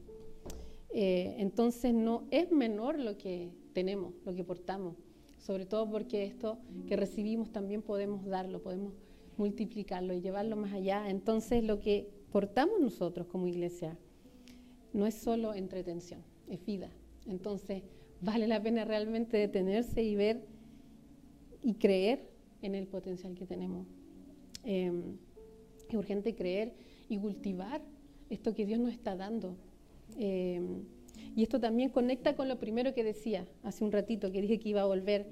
Eh, 0.91 1.35
entonces 1.39 1.93
no 1.93 2.25
es 2.31 2.51
menor 2.51 2.99
lo 2.99 3.19
que 3.19 3.51
tenemos, 3.73 4.15
lo 4.25 4.35
que 4.35 4.45
portamos, 4.45 4.97
sobre 5.39 5.67
todo 5.67 5.91
porque 5.91 6.25
esto 6.25 6.59
que 6.87 6.97
recibimos 6.97 7.53
también 7.53 7.83
podemos 7.83 8.25
darlo, 8.25 8.63
podemos 8.63 8.95
multiplicarlo 9.37 10.15
y 10.15 10.21
llevarlo 10.21 10.57
más 10.57 10.73
allá. 10.73 11.09
Entonces 11.11 11.63
lo 11.65 11.81
que 11.81 12.09
portamos 12.37 12.78
nosotros 12.81 13.26
como 13.28 13.47
iglesia 13.47 13.97
no 14.93 15.07
es 15.07 15.14
solo 15.14 15.55
entretención, 15.55 16.21
es 16.50 16.62
vida. 16.66 16.90
Entonces, 17.26 17.83
vale 18.21 18.47
la 18.47 18.62
pena 18.62 18.85
realmente 18.85 19.38
detenerse 19.38 20.02
y 20.02 20.16
ver 20.16 20.45
y 21.62 21.76
creer 21.76 22.28
en 22.61 22.75
el 22.75 22.88
potencial 22.88 23.35
que 23.35 23.47
tenemos. 23.47 23.87
Em, 24.64 25.16
es 25.88 25.95
urgente 25.95 26.35
creer 26.35 26.75
y 27.09 27.16
cultivar 27.16 27.81
esto 28.28 28.52
que 28.52 28.66
Dios 28.66 28.81
nos 28.81 28.93
está 28.93 29.16
dando. 29.16 29.57
Em, 30.19 30.85
y 31.35 31.43
esto 31.43 31.59
también 31.59 31.88
conecta 31.88 32.37
con 32.37 32.49
lo 32.49 32.59
primero 32.59 32.93
que 32.93 33.02
decía 33.02 33.49
hace 33.62 33.83
un 33.83 33.93
ratito, 33.93 34.31
que 34.31 34.43
dije 34.43 34.59
que 34.59 34.69
iba 34.69 34.83
a 34.83 34.87
volver, 34.87 35.26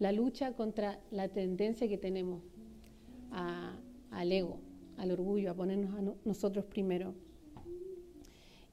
la 0.00 0.10
lucha 0.10 0.54
contra 0.54 0.98
la 1.12 1.28
tendencia 1.28 1.86
que 1.86 1.96
tenemos 1.96 2.42
al 3.30 4.32
ego 4.32 4.58
al 5.00 5.10
orgullo, 5.12 5.50
a 5.50 5.54
ponernos 5.54 5.94
a 5.94 6.14
nosotros 6.24 6.64
primero. 6.66 7.14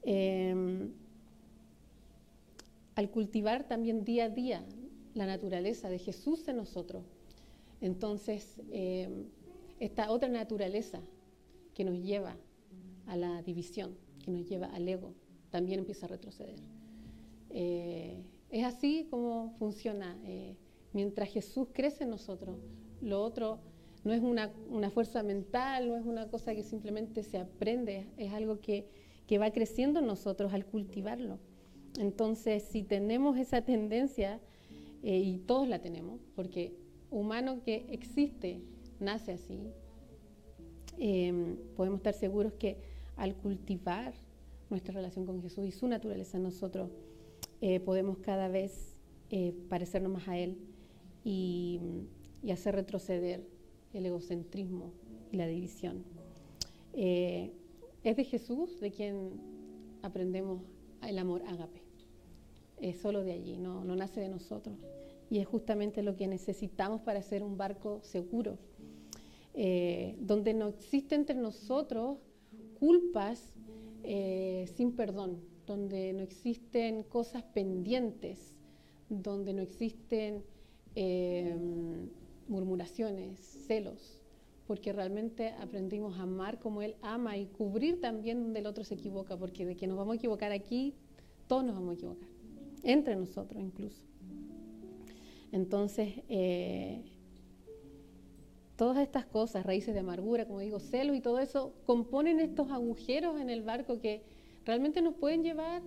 Em, 0.02 0.92
al 2.94 3.10
cultivar 3.10 3.66
también 3.66 4.04
día 4.04 4.24
a 4.24 4.28
día 4.28 4.64
la 5.14 5.26
naturaleza 5.26 5.88
de 5.88 5.98
Jesús 5.98 6.46
en 6.48 6.56
nosotros, 6.56 7.04
entonces 7.80 8.60
em, 8.70 9.24
esta 9.80 10.10
otra 10.10 10.28
naturaleza 10.28 11.00
que 11.74 11.84
nos 11.84 11.98
lleva 12.02 12.36
a 13.06 13.16
la 13.16 13.42
división, 13.42 13.96
que 14.24 14.30
nos 14.30 14.46
lleva 14.46 14.66
al 14.66 14.86
ego, 14.86 15.14
también 15.50 15.80
empieza 15.80 16.06
a 16.06 16.10
retroceder. 16.10 16.58
Eh, 17.50 18.22
es 18.50 18.64
así 18.64 19.06
como 19.10 19.54
funciona. 19.58 20.18
Eh, 20.24 20.56
mientras 20.92 21.30
Jesús 21.30 21.68
crece 21.72 22.04
en 22.04 22.10
nosotros, 22.10 22.58
lo 23.00 23.22
otro 23.22 23.60
no 24.04 24.12
es 24.12 24.22
una, 24.22 24.50
fuerza 24.90 25.22
mental, 25.22 25.88
no 25.88 25.96
es 25.96 26.04
una 26.04 26.28
cosa 26.28 26.54
que 26.54 26.62
simplemente 26.62 27.22
se 27.22 27.38
aprende, 27.38 28.06
es 28.16 28.32
algo 28.32 28.60
que, 28.60 28.86
va 29.38 29.50
creciendo 29.50 30.00
en 30.00 30.06
nosotros 30.06 30.54
al 30.54 30.64
cultivarlo. 30.64 31.38
Entonces, 31.98 32.62
si 32.62 32.82
tenemos 32.82 33.36
esa 33.38 33.62
tendencia, 33.62 34.40
eh, 35.02 35.18
y 35.18 35.38
todos 35.38 35.68
la 35.68 35.80
tenemos, 35.80 36.20
porque 36.34 36.74
humano 37.10 37.62
que 37.62 37.86
existe 37.90 38.62
nace 39.00 39.32
así, 39.32 39.60
em, 40.98 41.56
podemos 41.76 41.98
estar 41.98 42.14
seguros 42.14 42.54
que 42.54 42.78
al 43.16 43.34
cultivar 43.36 44.14
nuestra 44.70 44.94
relación 44.94 45.26
con 45.26 45.42
Jesús 45.42 45.66
y 45.66 45.72
su 45.72 45.86
naturaleza 45.86 46.38
nosotros, 46.38 46.90
eh, 47.60 47.80
podemos 47.80 48.18
cada 48.18 48.48
vez 48.48 48.96
eh, 49.30 49.52
parecernos 49.68 50.10
más 50.10 50.28
a 50.28 50.38
Él 50.38 50.56
y 51.24 51.80
hacer 52.50 52.74
retroceder 52.74 53.57
el 53.92 54.06
egocentrismo 54.06 54.92
y 55.32 55.36
la 55.36 55.46
división. 55.46 56.04
Eh, 56.94 57.52
es 58.04 58.16
de 58.16 58.24
Jesús 58.24 58.80
de 58.80 58.90
quien 58.90 59.40
aprendemos 60.02 60.62
el 61.02 61.18
amor 61.18 61.42
ágape. 61.46 61.82
Es 62.80 62.98
solo 62.98 63.22
de 63.24 63.32
allí, 63.32 63.58
no, 63.58 63.84
no 63.84 63.96
nace 63.96 64.20
de 64.20 64.28
nosotros. 64.28 64.76
Y 65.30 65.38
es 65.38 65.46
justamente 65.46 66.02
lo 66.02 66.16
que 66.16 66.26
necesitamos 66.26 67.00
para 67.02 67.22
ser 67.22 67.42
un 67.42 67.56
barco 67.56 68.00
seguro, 68.02 68.58
eh, 69.54 70.16
donde 70.20 70.54
no 70.54 70.68
existe 70.68 71.14
entre 71.14 71.34
nosotros 71.34 72.18
culpas 72.78 73.52
eh, 74.04 74.66
sin 74.76 74.92
perdón, 74.92 75.40
donde 75.66 76.12
no 76.12 76.22
existen 76.22 77.02
cosas 77.02 77.42
pendientes, 77.42 78.54
donde 79.08 79.52
no 79.52 79.62
existen 79.62 80.44
murmuraciones, 82.48 83.38
celos, 83.66 84.20
porque 84.66 84.92
realmente 84.92 85.50
aprendimos 85.60 86.18
a 86.18 86.22
amar 86.22 86.58
como 86.58 86.82
Él 86.82 86.96
ama 87.02 87.36
y 87.36 87.46
cubrir 87.46 88.00
también 88.00 88.42
donde 88.42 88.60
el 88.60 88.66
otro 88.66 88.84
se 88.84 88.94
equivoca, 88.94 89.36
porque 89.36 89.64
de 89.64 89.76
que 89.76 89.86
nos 89.86 89.96
vamos 89.96 90.14
a 90.14 90.16
equivocar 90.16 90.52
aquí, 90.52 90.94
todos 91.46 91.64
nos 91.64 91.74
vamos 91.74 91.90
a 91.90 91.94
equivocar, 91.94 92.28
entre 92.82 93.16
nosotros 93.16 93.62
incluso. 93.62 94.02
Entonces, 95.52 96.22
eh, 96.28 97.02
todas 98.76 98.98
estas 98.98 99.26
cosas, 99.26 99.64
raíces 99.64 99.94
de 99.94 100.00
amargura, 100.00 100.46
como 100.46 100.60
digo, 100.60 100.78
celos 100.78 101.16
y 101.16 101.20
todo 101.20 101.40
eso, 101.40 101.72
componen 101.84 102.38
estos 102.38 102.70
agujeros 102.70 103.40
en 103.40 103.50
el 103.50 103.62
barco 103.62 103.98
que 103.98 104.22
realmente 104.64 105.02
nos 105.02 105.14
pueden 105.14 105.42
llevar 105.42 105.82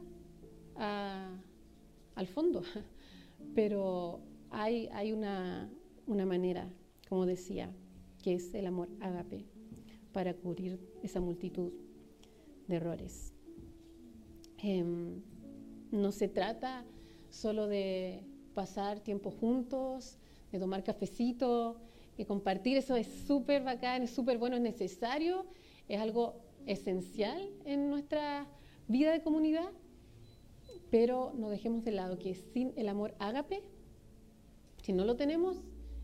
al 0.75 2.27
fondo. 2.27 2.63
Pero 3.55 4.19
hay, 4.49 4.89
hay 4.91 5.13
una, 5.13 5.69
una 6.07 6.25
manera, 6.25 6.69
como 7.09 7.25
decía, 7.25 7.71
que 8.23 8.35
es 8.35 8.53
el 8.53 8.67
amor 8.67 8.89
ágape 8.99 9.45
para 10.11 10.33
cubrir 10.33 10.79
esa 11.03 11.19
multitud 11.19 11.71
de 12.67 12.75
errores. 12.75 13.33
Em, 14.57 15.21
no 15.91 16.11
se 16.11 16.27
trata 16.27 16.85
solo 17.29 17.67
de 17.67 18.23
pasar 18.53 18.99
tiempo 18.99 19.31
juntos, 19.31 20.17
de 20.51 20.59
tomar 20.59 20.83
cafecito, 20.83 21.81
y 22.17 22.25
compartir, 22.25 22.77
eso 22.77 22.95
es 22.95 23.07
súper 23.25 23.63
bacán, 23.63 24.03
es 24.03 24.11
súper 24.11 24.37
bueno, 24.37 24.55
es 24.55 24.61
necesario, 24.61 25.45
es 25.87 25.99
algo 25.99 26.35
esencial 26.65 27.49
en 27.65 27.89
nuestra 27.89 28.47
vida 28.87 29.11
de 29.11 29.21
comunidad, 29.21 29.71
pero 30.89 31.33
no 31.35 31.49
dejemos 31.49 31.83
de 31.83 31.91
lado 31.91 32.19
que 32.19 32.35
sin 32.35 32.73
el 32.75 32.89
amor 32.89 33.15
ágape, 33.17 33.63
si 34.83 34.93
no 34.93 35.05
lo 35.05 35.15
tenemos, 35.15 35.61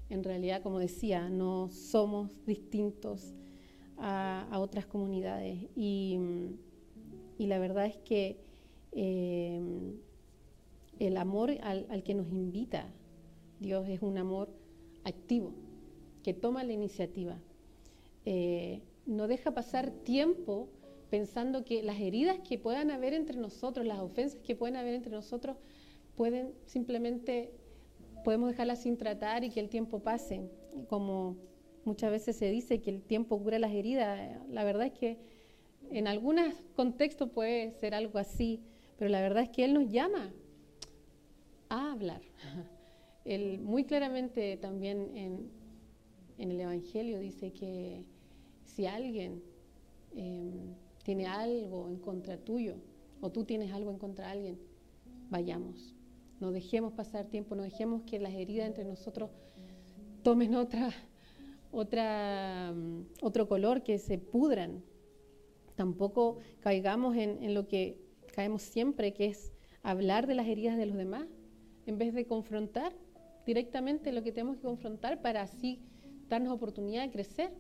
en 0.09 0.23
realidad, 0.23 0.61
como 0.61 0.79
decía, 0.79 1.29
no 1.29 1.69
somos 1.69 2.31
distintos 2.45 3.33
a, 3.97 4.47
otras 4.59 4.85
comunidades. 4.85 5.57
Y, 5.75 6.19
la 7.39 7.59
verdad 7.59 7.85
es 7.85 7.97
que 7.97 8.37
eh, 8.93 9.61
el 10.99 11.17
amor 11.17 11.51
al, 11.61 12.03
que 12.03 12.15
nos 12.15 12.31
invita 12.31 12.87
Dios 13.59 13.87
es 13.89 14.01
un 14.01 14.17
amor 14.17 14.49
activo, 15.03 15.53
que 16.23 16.33
toma 16.33 16.63
la 16.63 16.73
iniciativa. 16.73 17.37
Eh, 18.25 18.81
no 19.05 19.27
deja 19.27 19.51
pasar 19.51 19.91
tiempo 19.91 20.67
pensando 21.09 21.63
que 21.63 21.81
las 21.81 21.99
heridas 21.99 22.39
que 22.39 22.57
puedan 22.57 22.91
haber 22.91 23.13
entre 23.13 23.37
nosotros, 23.37 23.85
las 23.85 23.99
ofensas 23.99 24.39
que 24.41 24.55
pueden 24.55 24.75
haber 24.75 24.93
entre 24.95 25.11
nosotros, 25.11 25.57
pueden 26.15 26.53
simplemente, 26.65 27.51
podemos 28.23 28.49
dejarlas 28.49 28.81
sin 28.81 28.97
tratar 28.97 29.43
y 29.43 29.49
que 29.49 29.59
el 29.59 29.69
tiempo 29.69 29.99
pase. 29.99 30.41
Como 30.87 31.37
muchas 31.85 32.11
veces 32.11 32.35
se 32.35 32.49
dice 32.49 32.81
que 32.81 32.89
el 32.89 33.01
tiempo 33.01 33.41
cura 33.41 33.59
las 33.59 33.71
heridas, 33.71 34.39
la 34.49 34.63
verdad 34.63 34.87
es 34.87 34.93
que 34.93 35.17
en 35.89 36.07
algunos 36.07 36.53
contextos 36.75 37.29
puede 37.29 37.71
ser 37.71 37.93
algo 37.93 38.19
así, 38.19 38.61
pero 38.97 39.09
la 39.09 39.21
verdad 39.21 39.43
es 39.43 39.49
que 39.49 39.63
Él 39.63 39.73
nos 39.73 39.89
llama 39.89 40.33
a 41.69 41.91
hablar. 41.91 42.21
Él 43.25 43.59
muy 43.59 43.83
claramente 43.83 44.57
también 44.57 45.11
en, 45.15 45.51
el 46.37 46.59
Evangelio 46.59 47.19
dice 47.19 47.51
que 47.51 48.05
si 48.63 48.85
alguien 48.85 49.41
em, 50.15 50.75
tiene 51.03 51.25
algo 51.25 51.89
en 51.89 51.97
contra 51.97 52.37
tuyo 52.37 52.75
o 53.21 53.31
tú 53.31 53.43
tienes 53.43 53.73
algo 53.73 53.91
en 53.91 53.97
contra 53.97 54.25
de 54.25 54.31
alguien, 54.31 54.59
vayamos. 55.29 55.96
No 56.39 56.51
dejemos 56.51 56.93
pasar 56.93 57.25
tiempo, 57.25 57.55
no 57.55 57.63
dejemos 57.63 58.03
que 58.03 58.19
las 58.19 58.33
heridas 58.33 58.67
entre 58.67 58.83
nosotros 58.83 59.31
tomen 60.21 60.55
otra, 60.55 60.91
otra, 61.71 62.73
mm, 62.75 63.05
otro 63.21 63.47
color, 63.47 63.81
que 63.81 63.97
se 63.97 64.19
pudran. 64.19 64.83
Tampoco 65.75 66.37
caigamos 66.59 67.15
en, 67.15 67.53
lo 67.53 67.67
que 67.67 67.99
caemos 68.35 68.61
siempre, 68.61 69.13
que 69.13 69.27
es 69.27 69.53
hablar 69.81 70.27
de 70.27 70.35
las 70.35 70.47
heridas 70.47 70.77
de 70.77 70.85
los 70.85 70.97
demás, 70.97 71.27
en 71.85 71.97
vez 71.97 72.13
de 72.13 72.25
confrontar 72.25 72.93
directamente 73.45 74.11
lo 74.11 74.21
que 74.21 74.31
tenemos 74.31 74.57
que 74.57 74.63
confrontar 74.63 75.21
para 75.21 75.41
así 75.41 75.79
darnos 76.27 76.53
oportunidad 76.53 77.03
de 77.03 77.11
crecer. 77.11 77.51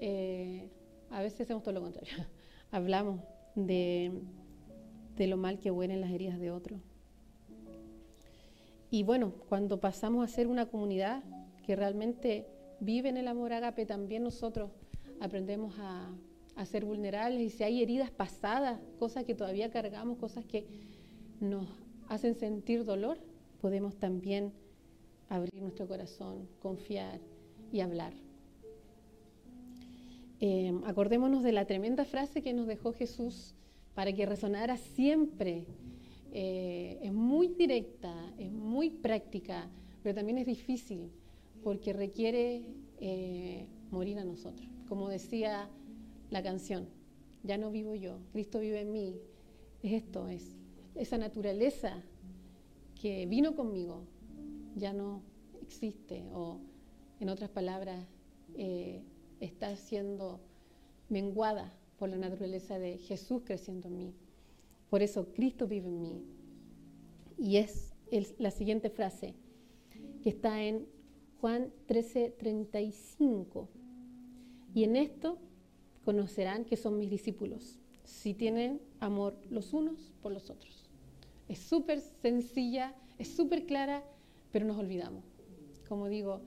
Eh, 0.00 0.68
a 1.10 1.20
veces 1.20 1.42
hacemos 1.42 1.62
todo 1.62 1.74
lo 1.74 1.80
contrario. 1.80 2.14
Hablamos 2.70 3.20
de, 3.54 4.12
de 5.16 5.26
lo 5.26 5.36
mal 5.36 5.58
que 5.58 5.70
huelen 5.70 6.00
las 6.00 6.10
heridas 6.10 6.38
de 6.38 6.50
otro. 6.50 6.80
Y 8.94 9.02
bueno, 9.02 9.32
cuando 9.48 9.80
pasamos 9.80 10.22
a 10.22 10.32
ser 10.32 10.46
una 10.46 10.66
comunidad 10.66 11.24
que 11.66 11.74
realmente 11.74 12.46
vive 12.78 13.08
en 13.08 13.16
el 13.16 13.26
amor 13.26 13.52
agape, 13.52 13.86
también 13.86 14.22
nosotros 14.22 14.70
aprendemos 15.18 15.74
a, 15.80 16.14
ser 16.64 16.84
vulnerables 16.84 17.40
y 17.40 17.50
si 17.50 17.64
hay 17.64 17.82
heridas 17.82 18.12
pasadas, 18.12 18.78
cosas 19.00 19.24
que 19.24 19.34
todavía 19.34 19.68
cargamos, 19.72 20.16
cosas 20.18 20.44
que 20.44 20.64
nos 21.40 21.66
hacen 22.08 22.36
sentir 22.36 22.84
dolor, 22.84 23.18
podemos 23.60 23.96
también 23.96 24.52
abrir 25.28 25.60
nuestro 25.60 25.88
corazón, 25.88 26.46
confiar 26.62 27.20
y 27.72 27.80
hablar. 27.80 28.12
Eh, 30.38 30.72
acordémonos 30.86 31.42
de 31.42 31.50
la 31.50 31.64
tremenda 31.64 32.04
frase 32.04 32.42
que 32.42 32.52
nos 32.52 32.68
dejó 32.68 32.92
Jesús 32.92 33.56
para 33.96 34.12
que 34.12 34.24
resonara 34.24 34.76
siempre. 34.76 35.66
Eh, 36.36 36.98
es 37.00 37.12
muy 37.12 37.48
directa, 37.48 38.12
es 38.36 38.50
muy 38.50 38.90
práctica, 38.90 39.70
pero 40.02 40.16
también 40.16 40.38
es 40.38 40.46
difícil 40.46 41.12
porque 41.62 41.92
requiere 41.92 42.66
eh, 42.98 43.68
morir 43.92 44.18
a 44.18 44.24
nosotros. 44.24 44.68
Como 44.88 45.08
decía 45.08 45.70
la 46.30 46.42
canción, 46.42 46.88
ya 47.44 47.56
no 47.56 47.70
vivo 47.70 47.94
yo, 47.94 48.18
Cristo 48.32 48.58
vive 48.58 48.80
en 48.80 48.92
mí. 48.92 49.16
Es 49.84 49.92
esto, 49.92 50.26
es 50.28 50.56
esa 50.96 51.18
naturaleza 51.18 52.02
que 53.00 53.26
vino 53.26 53.54
conmigo 53.54 54.02
ya 54.74 54.92
no 54.92 55.22
existe 55.62 56.24
o 56.32 56.58
en 57.20 57.28
otras 57.28 57.50
palabras 57.50 58.04
eh, 58.56 59.02
está 59.40 59.76
siendo 59.76 60.40
menguada 61.08 61.72
por 61.98 62.08
la 62.08 62.16
naturaleza 62.16 62.78
de 62.78 62.98
Jesús 62.98 63.42
creciendo 63.44 63.88
en 63.88 63.96
mí. 63.98 64.14
Por 64.94 65.02
eso 65.02 65.26
Cristo 65.32 65.66
vive 65.66 65.88
en 65.88 66.00
mí. 66.00 66.22
Y 67.36 67.56
es 67.56 67.96
la 68.38 68.52
siguiente 68.52 68.90
frase 68.90 69.34
que 70.22 70.28
está 70.28 70.62
en 70.62 70.86
Juan 71.40 71.72
13:35. 71.88 73.66
Y 74.72 74.84
en 74.84 74.94
esto 74.94 75.38
conocerán 76.04 76.64
que 76.64 76.76
son 76.76 76.96
mis 76.96 77.10
discípulos, 77.10 77.80
si 78.04 78.34
tienen 78.34 78.80
amor 79.00 79.36
los 79.50 79.74
unos 79.74 80.12
por 80.22 80.30
los 80.30 80.48
otros. 80.48 80.88
Es 81.48 81.58
súper 81.58 82.00
sencilla, 82.00 82.94
es 83.18 83.26
súper 83.34 83.66
clara, 83.66 84.04
pero 84.52 84.64
nos 84.64 84.78
olvidamos. 84.78 85.24
Como 85.88 86.08
digo, 86.08 86.40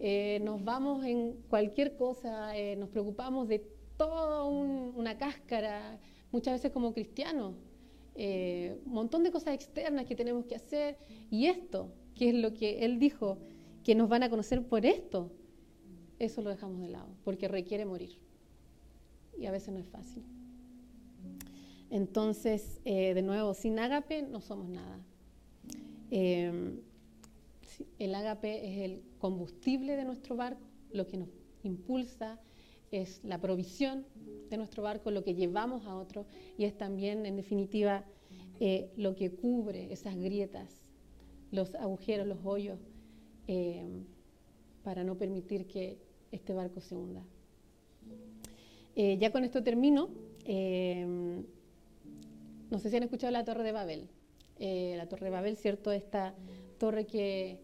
eh, 0.00 0.38
nos 0.44 0.62
vamos 0.62 1.02
en 1.06 1.32
cualquier 1.48 1.96
cosa, 1.96 2.54
eh, 2.58 2.76
nos 2.76 2.90
preocupamos 2.90 3.48
de 3.48 3.60
toda 3.96 4.44
una 4.44 5.16
cáscara, 5.16 5.98
muchas 6.30 6.52
veces 6.56 6.72
como 6.72 6.92
cristianos, 6.92 7.54
eh, 8.16 8.80
un 8.86 8.92
montón 8.92 9.22
de 9.22 9.30
cosas 9.30 9.54
externas 9.54 10.06
que 10.06 10.16
tenemos 10.16 10.46
que 10.46 10.54
hacer, 10.54 10.98
y 11.30 11.46
esto, 11.46 11.92
que 12.14 12.30
es 12.30 12.34
lo 12.34 12.54
que 12.54 12.84
él 12.84 12.98
dijo, 12.98 13.38
que 13.84 13.94
nos 13.94 14.08
van 14.08 14.22
a 14.22 14.30
conocer 14.30 14.66
por 14.66 14.86
esto, 14.86 15.30
eso 16.18 16.42
lo 16.42 16.50
dejamos 16.50 16.80
de 16.80 16.88
lado, 16.88 17.08
porque 17.24 17.48
requiere 17.48 17.84
morir. 17.84 18.18
Y 19.38 19.46
a 19.46 19.50
veces 19.50 19.72
no 19.72 19.80
es 19.80 19.86
fácil. 19.86 20.24
Entonces, 21.90 22.80
eh, 22.84 23.14
de 23.14 23.22
nuevo, 23.22 23.54
sin 23.54 23.78
ágape 23.78 24.22
no 24.22 24.40
somos 24.40 24.68
nada. 24.68 24.98
Eh, 26.10 26.80
el 27.98 28.14
ágape 28.14 28.66
es 28.66 28.90
el 28.90 29.02
combustible 29.18 29.96
de 29.96 30.04
nuestro 30.04 30.36
barco, 30.36 30.66
lo 30.90 31.06
que 31.06 31.18
nos 31.18 31.28
impulsa, 31.62 32.40
es 32.90 33.22
la 33.24 33.40
provisión 33.40 34.04
de 34.50 34.56
nuestro 34.56 34.82
barco, 34.82 35.10
lo 35.10 35.24
que 35.24 35.34
llevamos 35.34 35.86
a 35.86 35.96
otro 35.96 36.26
y 36.56 36.64
es 36.64 36.76
también, 36.76 37.26
en 37.26 37.36
definitiva, 37.36 38.04
eh, 38.60 38.90
lo 38.96 39.14
que 39.14 39.30
cubre 39.30 39.92
esas 39.92 40.16
grietas, 40.16 40.90
los 41.50 41.74
agujeros, 41.74 42.26
los 42.26 42.38
hoyos, 42.44 42.78
para 44.82 45.04
no 45.04 45.16
permitir 45.16 45.66
que 45.66 45.98
este 46.32 46.52
barco 46.52 46.80
se 46.80 46.96
hunda. 46.96 47.22
ya 48.96 49.30
con 49.30 49.44
esto 49.44 49.62
termino. 49.62 50.08
No 52.70 52.80
sé 52.80 52.90
si 52.90 52.96
han 52.96 53.04
escuchado 53.04 53.30
la 53.30 53.44
Torre 53.44 53.62
de 53.62 53.72
Babel. 53.72 54.08
Eh, 54.58 54.94
la 54.96 55.08
Torre 55.08 55.26
de 55.26 55.30
Babel, 55.30 55.56
¿cierto? 55.56 55.92
Esta 55.92 56.34
torre 56.78 57.06
que 57.06 57.60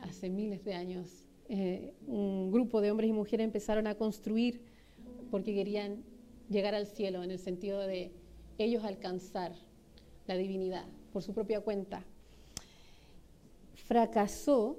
hace 0.00 0.30
miles 0.30 0.64
de 0.64 0.74
años 0.74 1.24
eh, 1.48 1.94
un 2.06 2.50
grupo 2.52 2.80
de 2.80 2.90
hombres 2.90 3.08
y 3.08 3.12
mujeres 3.12 3.44
empezaron 3.44 3.86
a 3.86 3.94
construir 3.94 4.60
porque 5.30 5.54
querían 5.54 6.04
llegar 6.48 6.74
al 6.74 6.86
cielo 6.86 7.22
en 7.22 7.30
el 7.30 7.38
sentido 7.38 7.80
de 7.80 8.12
ellos 8.58 8.84
alcanzar 8.84 9.52
la 10.26 10.36
divinidad 10.36 10.84
por 11.12 11.22
su 11.22 11.32
propia 11.32 11.60
cuenta. 11.60 12.04
Fracasó 13.74 14.76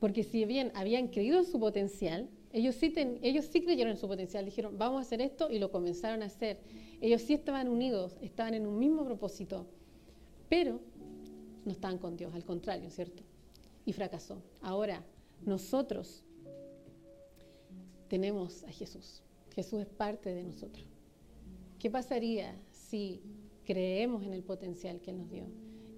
porque 0.00 0.22
si 0.22 0.44
bien 0.44 0.72
habían 0.74 1.08
creído 1.08 1.38
en 1.38 1.44
su 1.44 1.60
potencial, 1.60 2.28
ellos 2.52 2.74
sí, 2.74 2.92
ellos 3.22 3.44
sí 3.44 3.62
creyeron 3.62 3.92
en 3.92 3.98
su 3.98 4.08
potencial, 4.08 4.44
dijeron, 4.44 4.76
vamos 4.76 4.98
a 4.98 5.02
hacer 5.02 5.20
esto 5.20 5.50
y 5.50 5.58
lo 5.58 5.70
comenzaron 5.70 6.22
a 6.22 6.26
hacer. 6.26 6.58
Ellos 7.00 7.22
sí 7.22 7.34
estaban 7.34 7.68
unidos, 7.68 8.16
estaban 8.20 8.54
en 8.54 8.66
un 8.66 8.78
mismo 8.78 9.04
propósito, 9.04 9.66
pero 10.48 10.80
no 11.64 11.72
estaban 11.72 11.98
con 11.98 12.16
Dios, 12.16 12.34
al 12.34 12.44
contrario, 12.44 12.90
¿cierto? 12.90 13.22
Y 13.84 13.92
fracasó. 13.92 14.42
Ahora, 14.62 15.04
nosotros 15.44 16.24
tenemos 18.08 18.64
a 18.64 18.72
Jesús. 18.72 19.22
Jesús 19.54 19.80
es 19.80 19.88
parte 19.88 20.34
de 20.34 20.44
nosotros. 20.44 20.86
¿Qué 21.78 21.90
pasaría 21.90 22.54
si 22.70 23.22
creemos 23.64 24.22
en 24.22 24.32
el 24.32 24.42
potencial 24.42 25.00
que 25.00 25.10
Él 25.10 25.18
nos 25.18 25.30
dio 25.30 25.44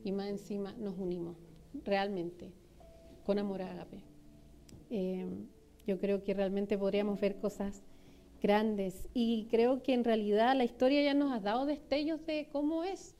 y 0.04 0.12
más 0.12 0.28
encima 0.28 0.74
nos 0.74 0.98
unimos 0.98 1.36
realmente 1.84 2.52
con 3.24 3.38
amor 3.38 3.62
a 3.62 3.72
Agape? 3.72 4.02
Eh, 4.90 5.26
yo 5.86 5.98
creo 5.98 6.22
que 6.22 6.34
realmente 6.34 6.78
podríamos 6.78 7.20
ver 7.20 7.38
cosas 7.38 7.82
grandes 8.42 9.08
y 9.14 9.46
creo 9.50 9.82
que 9.82 9.94
en 9.94 10.04
realidad 10.04 10.56
la 10.56 10.64
historia 10.64 11.02
ya 11.02 11.14
nos 11.14 11.32
ha 11.32 11.40
dado 11.40 11.64
destellos 11.64 12.24
de 12.26 12.48
cómo 12.52 12.84
es. 12.84 13.14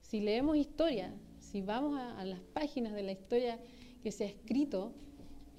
Si 0.00 0.20
leemos 0.20 0.56
historia, 0.56 1.14
si 1.38 1.62
vamos 1.62 1.98
a, 1.98 2.24
las 2.24 2.40
páginas 2.40 2.94
de 2.94 3.02
la 3.02 3.12
historia 3.12 3.60
que 4.02 4.12
se 4.12 4.24
ha 4.24 4.28
escrito, 4.28 4.94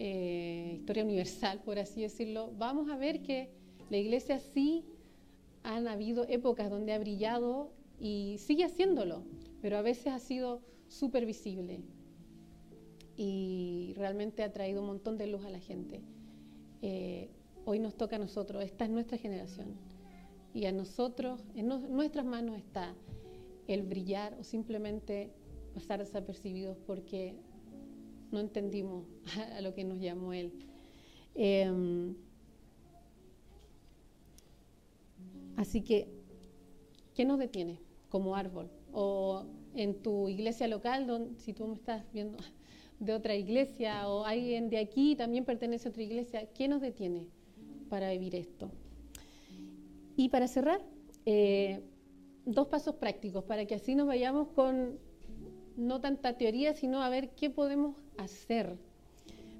eh, 0.01 0.77
historia 0.79 1.03
universal, 1.03 1.61
por 1.65 1.77
así 1.77 2.01
decirlo, 2.01 2.53
vamos 2.57 2.89
a 2.89 2.95
ver 2.95 3.21
que 3.21 3.49
la 3.89 3.97
iglesia 3.97 4.39
sí 4.39 4.85
han 5.61 5.89
habido 5.89 6.25
épocas 6.29 6.69
donde 6.69 6.93
ha 6.93 6.99
brillado 6.99 7.73
y 7.99 8.37
sigue 8.39 8.63
haciéndolo, 8.63 9.25
pero 9.61 9.77
a 9.77 9.81
veces 9.81 10.07
ha 10.07 10.19
sido 10.19 10.61
súper 10.87 11.25
visible 11.25 11.81
y 13.17 13.93
realmente 13.97 14.43
ha 14.43 14.53
traído 14.53 14.79
un 14.79 14.87
montón 14.87 15.17
de 15.17 15.27
luz 15.27 15.43
a 15.43 15.49
la 15.49 15.59
gente. 15.59 16.01
Eh, 16.81 17.29
hoy 17.65 17.79
nos 17.79 17.95
toca 17.95 18.15
a 18.15 18.19
nosotros, 18.19 18.63
esta 18.63 18.85
es 18.85 18.91
nuestra 18.91 19.17
generación 19.17 19.75
y 20.53 20.65
a 20.65 20.71
nosotros, 20.71 21.43
en 21.55 21.67
nuestras 21.67 22.25
manos 22.25 22.57
está 22.57 22.95
el 23.67 23.83
brillar 23.83 24.37
o 24.39 24.45
simplemente 24.45 25.33
pasar 25.73 25.99
desapercibidos 25.99 26.77
porque 26.87 27.35
no 28.31 28.39
entendimos 28.39 29.05
a 29.55 29.61
lo 29.61 29.73
que 29.73 29.83
nos 29.83 29.99
llamó 29.99 30.33
Él. 30.33 30.51
Em, 31.35 32.15
así 35.55 35.81
que, 35.81 36.07
¿qué 37.15 37.25
nos 37.25 37.39
detiene 37.39 37.79
como 38.09 38.35
árbol? 38.35 38.69
O 38.91 39.45
en 39.75 40.01
tu 40.01 40.27
iglesia 40.29 40.67
local, 40.67 41.07
donde, 41.07 41.39
si 41.39 41.53
tú 41.53 41.67
me 41.67 41.75
estás 41.75 42.03
viendo 42.11 42.37
de 42.99 43.13
otra 43.13 43.35
iglesia 43.35 44.07
o 44.09 44.25
alguien 44.25 44.69
de 44.69 44.79
aquí 44.79 45.15
también 45.15 45.45
pertenece 45.45 45.87
a 45.87 45.91
otra 45.91 46.03
iglesia, 46.03 46.47
¿qué 46.53 46.67
nos 46.67 46.81
detiene 46.81 47.27
para 47.89 48.11
vivir 48.11 48.35
esto? 48.35 48.71
Y 50.15 50.29
para 50.29 50.47
cerrar, 50.47 50.81
eh, 51.25 51.81
dos 52.45 52.67
pasos 52.67 52.95
prácticos 52.95 53.43
para 53.43 53.65
que 53.65 53.75
así 53.75 53.95
nos 53.95 54.07
vayamos 54.07 54.49
con 54.49 54.99
no 55.79 56.01
tanta 56.01 56.37
teoría, 56.37 56.73
sino 56.73 57.01
a 57.01 57.09
ver 57.09 57.29
qué 57.29 57.49
podemos 57.49 57.95
hacer. 58.17 58.75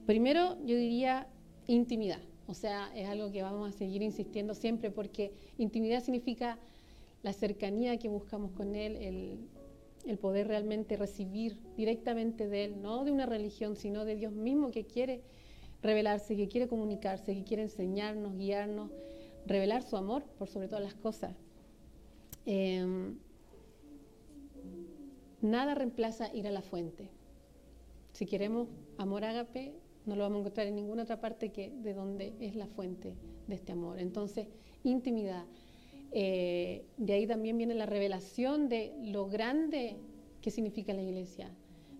Primero, 0.05 0.57
yo 0.65 0.75
diría 0.75 1.27
intimidad. 1.67 2.19
O 2.47 2.53
sea, 2.53 2.91
es 2.95 3.07
algo 3.07 3.31
que 3.31 3.43
vamos 3.43 3.69
a 3.69 3.77
seguir 3.77 4.01
insistiendo 4.01 4.55
siempre 4.55 4.89
porque 4.89 5.31
intimidad 5.57 6.03
significa 6.03 6.57
la 7.21 7.31
cercanía 7.31 7.97
que 7.97 8.09
buscamos 8.09 8.51
con 8.51 8.75
Él, 8.75 8.95
el, 10.05 10.17
poder 10.17 10.47
realmente 10.47 10.97
recibir 10.97 11.59
directamente 11.77 12.47
de 12.47 12.65
Él, 12.65 12.81
no 12.81 13.05
de 13.05 13.11
una 13.11 13.27
religión, 13.27 13.75
sino 13.75 14.05
de 14.05 14.15
Dios 14.15 14.33
mismo 14.33 14.71
que 14.71 14.85
quiere 14.85 15.21
revelarse, 15.83 16.35
que 16.35 16.47
quiere 16.47 16.67
comunicarse, 16.67 17.35
que 17.35 17.43
quiere 17.43 17.63
enseñarnos, 17.63 18.35
guiarnos, 18.35 18.89
revelar 19.45 19.83
su 19.83 19.95
amor 19.95 20.23
por 20.39 20.49
sobre 20.49 20.67
todas 20.67 20.83
las 20.83 20.95
cosas. 20.95 21.35
Em, 22.47 23.19
nada 25.41 25.75
reemplaza 25.75 26.33
ir 26.33 26.47
a 26.47 26.51
la 26.51 26.61
fuente. 26.61 27.09
Si 28.13 28.25
queremos 28.25 28.67
amor 28.97 29.23
ágape, 29.23 29.73
no 30.05 30.15
lo 30.15 30.23
vamos 30.23 30.37
a 30.37 30.39
encontrar 30.41 30.67
en 30.67 30.75
ninguna 30.75 31.03
otra 31.03 31.21
parte 31.21 31.49
que 31.49 31.69
de 31.69 31.93
donde 31.93 32.33
es 32.39 32.55
la 32.55 32.67
fuente 32.67 33.15
de 33.47 33.55
este 33.55 33.71
amor. 33.71 33.99
Entonces, 33.99 34.47
intimidad. 34.83 35.45
Eh, 36.11 36.85
de 36.97 37.13
ahí 37.13 37.27
también 37.27 37.57
viene 37.57 37.75
la 37.75 37.85
revelación 37.85 38.67
de 38.67 38.93
lo 39.03 39.27
grande 39.27 39.97
que 40.41 40.51
significa 40.51 40.93
la 40.93 41.03
iglesia. 41.03 41.51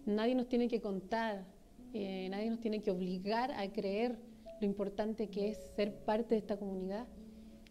Nadie 0.05 0.33
nos 0.33 0.47
tiene 0.47 0.67
que 0.67 0.81
contar, 0.81 1.45
eh, 1.93 2.27
nadie 2.29 2.49
nos 2.49 2.59
tiene 2.59 2.81
que 2.81 2.91
obligar 2.91 3.51
a 3.51 3.71
creer 3.71 4.17
lo 4.59 4.65
importante 4.65 5.29
que 5.29 5.49
es 5.49 5.57
ser 5.75 5.93
parte 5.93 6.35
de 6.35 6.39
esta 6.39 6.57
comunidad, 6.57 7.07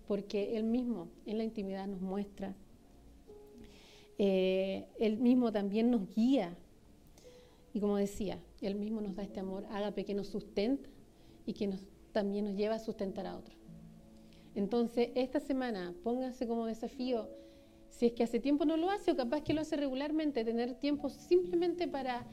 porque 0.07 0.57
Él 0.57 0.65
mismo 0.65 1.09
en 1.27 1.39
la 1.39 1.45
intimidad 1.45 1.87
nos 1.87 2.01
muestra. 2.01 2.55
Eh, 4.19 4.87
él 4.99 5.19
mismo 5.19 5.53
también 5.53 5.91
nos 5.91 6.13
guía. 6.15 6.57
Y 7.73 7.81
como 7.81 7.97
decía, 7.97 8.39
Él 8.61 8.75
mismo 8.75 9.01
nos 9.01 9.15
da 9.15 9.23
este 9.23 9.41
amor 9.41 9.65
ágape 9.71 10.05
que 10.05 10.15
nos 10.15 10.27
sustenta 10.27 10.89
y 11.47 11.53
que 11.53 11.71
también 12.13 12.47
nos 12.47 12.57
lleva 12.57 12.75
a 12.75 12.79
sustentar 12.79 13.27
a 13.27 13.37
otros. 13.37 13.57
Entonces, 14.55 15.11
esta 15.15 15.39
semana 15.39 15.95
póngase 16.03 16.49
como 16.49 16.67
desafío, 16.67 17.29
si 17.91 18.07
es 18.07 18.13
que 18.13 18.25
hace 18.25 18.41
tiempo 18.41 18.65
no 18.65 18.77
lo 18.77 18.91
hace 18.91 19.13
o 19.13 19.17
capaz 19.17 19.43
que 19.43 19.55
lo 19.55 19.61
hace 19.61 19.77
regularmente, 19.77 20.45
tener 20.45 20.75
tiempo 20.75 21.09
simplemente 21.09 21.87
para 21.87 22.27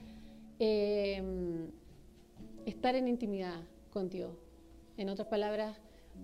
em, 0.58 1.70
estar 2.66 2.96
en 2.96 3.08
intimidad 3.08 3.62
con 3.92 4.10
Dios. 4.10 4.32
En 4.98 5.10
otras 5.10 5.28
palabras, 5.28 5.78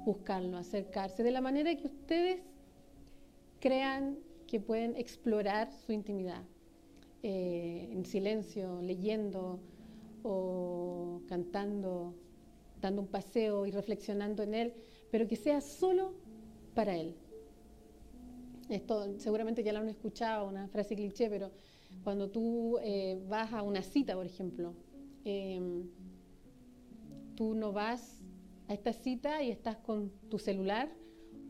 buscarlo, 0.05 0.57
acercarse 0.57 1.21
de 1.23 1.31
la 1.31 1.41
manera 1.41 1.75
que 1.75 1.87
ustedes 1.87 2.41
crean 3.59 4.17
que 4.51 4.59
pueden 4.59 4.95
explorar 4.97 5.71
su 5.71 5.93
intimidad, 5.93 6.43
eh, 7.23 7.89
en 7.91 8.05
silencio, 8.05 8.81
leyendo 8.81 9.59
o 10.23 11.21
cantando, 11.27 12.13
dando 12.79 13.01
un 13.01 13.07
paseo 13.07 13.65
y 13.65 13.71
reflexionando 13.71 14.43
en 14.43 14.53
él 14.53 14.73
pero 15.11 15.27
que 15.27 15.35
sea 15.35 15.61
solo 15.61 16.13
para 16.73 16.95
Él. 16.95 17.15
Esto 18.69 19.19
seguramente 19.19 19.61
ya 19.61 19.73
lo 19.73 19.79
han 19.79 19.89
escuchado, 19.89 20.47
una 20.47 20.69
frase 20.69 20.95
cliché, 20.95 21.29
pero 21.29 21.51
cuando 22.03 22.29
tú 22.29 22.79
eh, 22.81 23.21
vas 23.27 23.51
a 23.51 23.61
una 23.61 23.83
cita, 23.83 24.15
por 24.15 24.25
ejemplo, 24.25 24.73
em, 25.25 25.89
tú 27.35 27.53
no 27.53 27.73
vas 27.73 28.21
a 28.69 28.73
esta 28.73 28.93
cita 28.93 29.43
y 29.43 29.51
estás 29.51 29.75
con 29.77 30.09
tu 30.29 30.39
celular 30.39 30.89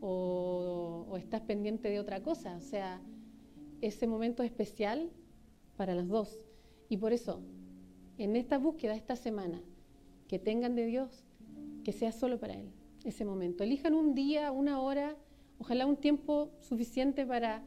o, 0.02 1.16
estás 1.16 1.40
pendiente 1.42 1.88
de 1.88 2.00
otra 2.00 2.22
cosa. 2.22 2.56
O 2.56 2.60
sea, 2.60 3.00
ese 3.80 4.06
momento 4.06 4.42
es 4.42 4.50
especial 4.50 5.10
para 5.76 5.94
los 5.94 6.08
dos. 6.08 6.40
Y 6.88 6.98
por 6.98 7.12
eso, 7.12 7.40
en 8.18 8.36
esta 8.36 8.58
búsqueda, 8.58 8.94
esta 8.94 9.16
semana, 9.16 9.62
que 10.28 10.38
tengan 10.38 10.74
de 10.74 10.86
Dios, 10.86 11.24
que 11.84 11.92
sea 11.92 12.12
solo 12.12 12.38
para 12.38 12.54
Él 12.54 12.72
ese 13.04 13.24
momento. 13.24 13.64
Elijan 13.64 13.94
un 13.94 14.14
día, 14.14 14.52
una 14.52 14.80
hora, 14.80 15.16
ojalá 15.58 15.86
un 15.86 15.96
tiempo 15.96 16.50
suficiente 16.60 17.26
para 17.26 17.64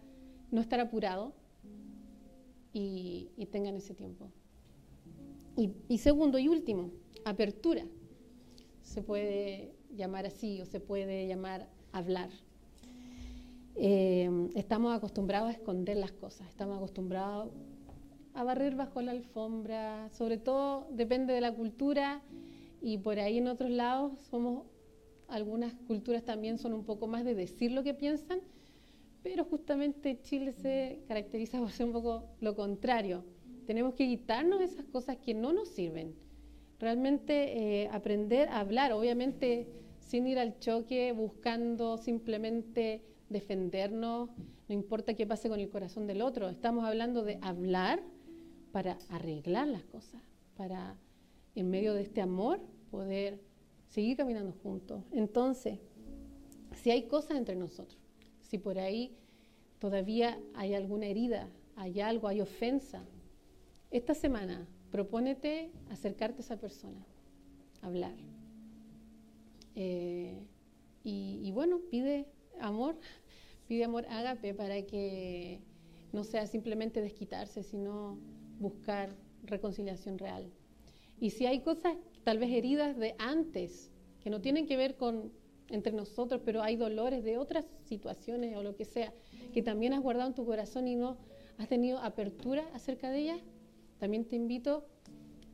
no 0.52 0.62
estar 0.62 0.80
apurado 0.80 1.34
y, 2.74 3.30
tengan 3.52 3.76
ese 3.76 3.94
tiempo. 3.94 4.30
Y, 5.56 5.98
segundo 5.98 6.38
y 6.38 6.50
último, 6.50 6.92
apertura. 7.24 7.86
Se 8.82 9.02
puede 9.02 9.74
llamar 9.94 10.26
así 10.26 10.62
o 10.62 10.66
se 10.66 10.80
puede 10.80 11.28
llamar 11.28 11.70
hablar. 11.96 12.30
Eh, 13.76 14.30
estamos 14.56 14.96
acostumbrados 14.96 15.50
a 15.50 15.52
esconder 15.52 15.98
las 15.98 16.12
cosas, 16.12 16.48
estamos 16.50 16.78
acostumbrados 16.78 17.52
a 18.34 18.44
barrer 18.44 18.76
bajo 18.76 19.02
la 19.02 19.12
alfombra, 19.12 20.10
sobre 20.12 20.38
todo 20.38 20.88
depende 20.92 21.34
de 21.34 21.42
la 21.42 21.54
cultura 21.54 22.22
y 22.82 22.98
por 22.98 23.20
ahí 23.20 23.38
en 23.38 23.48
otros 23.48 23.70
lados 23.70 24.12
algunas 25.28 25.74
culturas 25.88 26.24
también 26.24 26.58
son 26.58 26.74
un 26.74 26.84
poco 26.84 27.08
más 27.08 27.24
de 27.24 27.34
decir 27.34 27.72
lo 27.72 27.84
que 27.84 27.94
piensan, 27.94 28.40
pero 29.24 29.46
justamente 29.46 30.20
Chile 30.22 30.52
se 30.52 31.00
caracteriza 31.08 31.60
por 31.60 31.72
ser 31.72 31.88
un 31.88 31.94
poco 31.94 32.24
lo 32.42 32.56
contrario. 32.56 33.24
Tenemos 33.66 33.96
que 33.96 34.06
quitarnos 34.06 34.62
esas 34.62 34.86
cosas 34.86 35.18
que 35.18 35.34
no 35.34 35.52
nos 35.52 35.70
sirven. 35.70 36.14
Realmente 36.80 37.84
eh, 37.84 37.90
aprender 37.92 38.50
a 38.50 38.60
hablar, 38.60 38.92
obviamente 38.92 39.68
sin 40.06 40.28
ir 40.28 40.40
al 40.40 40.60
choque, 40.60 41.12
buscando 41.12 41.98
simplemente 41.98 43.04
defendernos, 43.30 44.30
no 44.68 44.74
importa 44.74 45.16
qué 45.16 45.26
pase 45.26 45.50
con 45.50 45.60
el 45.60 45.70
corazón 45.70 46.08
del 46.08 46.22
otro. 46.22 46.48
Estamos 46.48 46.86
hablando 46.86 47.24
de 47.24 47.40
hablar 47.42 48.02
para 48.72 48.98
arreglar 49.10 49.68
las 49.68 49.84
cosas, 49.84 50.22
para 50.56 50.98
en 51.56 51.70
medio 51.70 51.94
de 51.94 52.04
este 52.04 52.22
amor 52.22 52.62
poder 52.92 53.42
seguir 53.90 54.16
caminando 54.16 54.54
juntos. 54.54 55.04
Entonces, 55.12 55.80
si 56.76 56.92
hay 56.92 57.08
cosas 57.08 57.38
entre 57.38 57.56
nosotros, 57.56 58.00
si 58.42 58.58
por 58.60 58.78
ahí 58.78 59.16
todavía 59.80 60.40
hay 60.54 60.76
alguna 60.76 61.08
herida, 61.08 61.50
hay 61.76 62.00
algo, 62.00 62.28
hay 62.28 62.42
ofensa, 62.42 63.04
esta 63.90 64.14
semana 64.14 64.68
propónete 64.92 65.72
acercarte 65.90 66.42
a 66.42 66.46
esa 66.46 66.58
persona, 66.58 67.06
hablar. 67.82 68.35
Eh, 69.76 70.48
y, 71.04 71.52
bueno, 71.52 71.82
pide 71.92 72.26
amor, 72.60 72.98
pide 73.68 73.84
amor 73.84 74.06
ágape 74.10 74.54
para 74.54 74.82
que 74.84 75.62
no 76.12 76.24
sea 76.24 76.48
simplemente 76.48 77.02
desquitarse, 77.02 77.62
sino 77.62 78.18
buscar 78.60 79.16
reconciliación 79.44 80.18
real. 80.18 80.52
Y 81.20 81.30
si 81.30 81.46
hay 81.46 81.62
cosas 81.62 81.96
tal 82.24 82.40
vez 82.40 82.52
heridas 82.52 82.98
de 82.98 83.16
antes, 83.20 83.92
que 84.22 84.30
no 84.30 84.42
tienen 84.42 84.66
que 84.66 84.78
ver 84.78 84.96
con 84.96 85.32
entre 85.70 85.94
nosotros, 85.94 86.42
pero 86.46 86.62
hay 86.62 86.76
dolores 86.76 87.24
de 87.24 87.38
otras 87.38 87.66
situaciones 87.86 88.56
o 88.56 88.64
lo 88.64 88.76
que 88.76 88.86
sea, 88.86 89.14
que 89.54 89.62
también 89.62 89.94
has 89.94 90.02
guardado 90.02 90.30
en 90.30 90.36
tu 90.36 90.46
corazón 90.46 90.88
y 90.88 90.96
no 90.96 91.18
has 91.58 91.68
tenido 91.68 92.00
apertura 92.00 92.68
acerca 92.74 93.10
de 93.10 93.20
ellas, 93.20 93.42
también 93.98 94.26
te 94.26 94.36
invito 94.36 94.86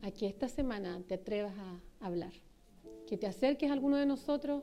a 0.02 0.10
que 0.10 0.26
esta 0.26 0.48
semana 0.48 1.00
te 1.06 1.14
atrevas 1.14 1.54
a 1.56 1.80
hablar, 2.00 2.32
que 3.12 3.18
te 3.18 3.26
acerques 3.26 3.68
a 3.68 3.74
alguno 3.74 3.98
de 3.98 4.06
nosotros, 4.06 4.62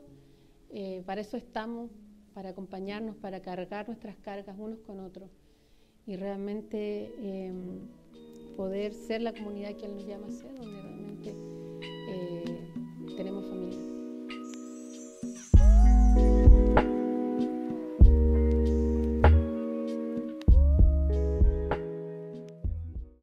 eh, 0.70 1.04
para 1.06 1.20
eso 1.20 1.36
estamos, 1.36 1.88
para 2.34 2.48
acompañarnos, 2.48 3.14
para 3.14 3.40
cargar 3.40 3.86
nuestras 3.86 4.16
cargas 4.16 4.56
unos 4.58 4.80
con 4.80 4.98
otros 4.98 5.30
y 6.04 6.16
realmente 6.16 7.14
em, 7.46 7.86
poder 8.56 8.92
ser 8.92 9.22
la 9.22 9.32
comunidad 9.32 9.76
que 9.76 9.86
Él 9.86 9.94
nos 9.94 10.04
llama 10.04 10.26
a 10.26 10.30
ser, 10.32 10.52
donde 10.56 10.82
realmente 10.82 11.32
eh, 12.08 12.72
tenemos 13.16 13.48
familia. 13.48 13.89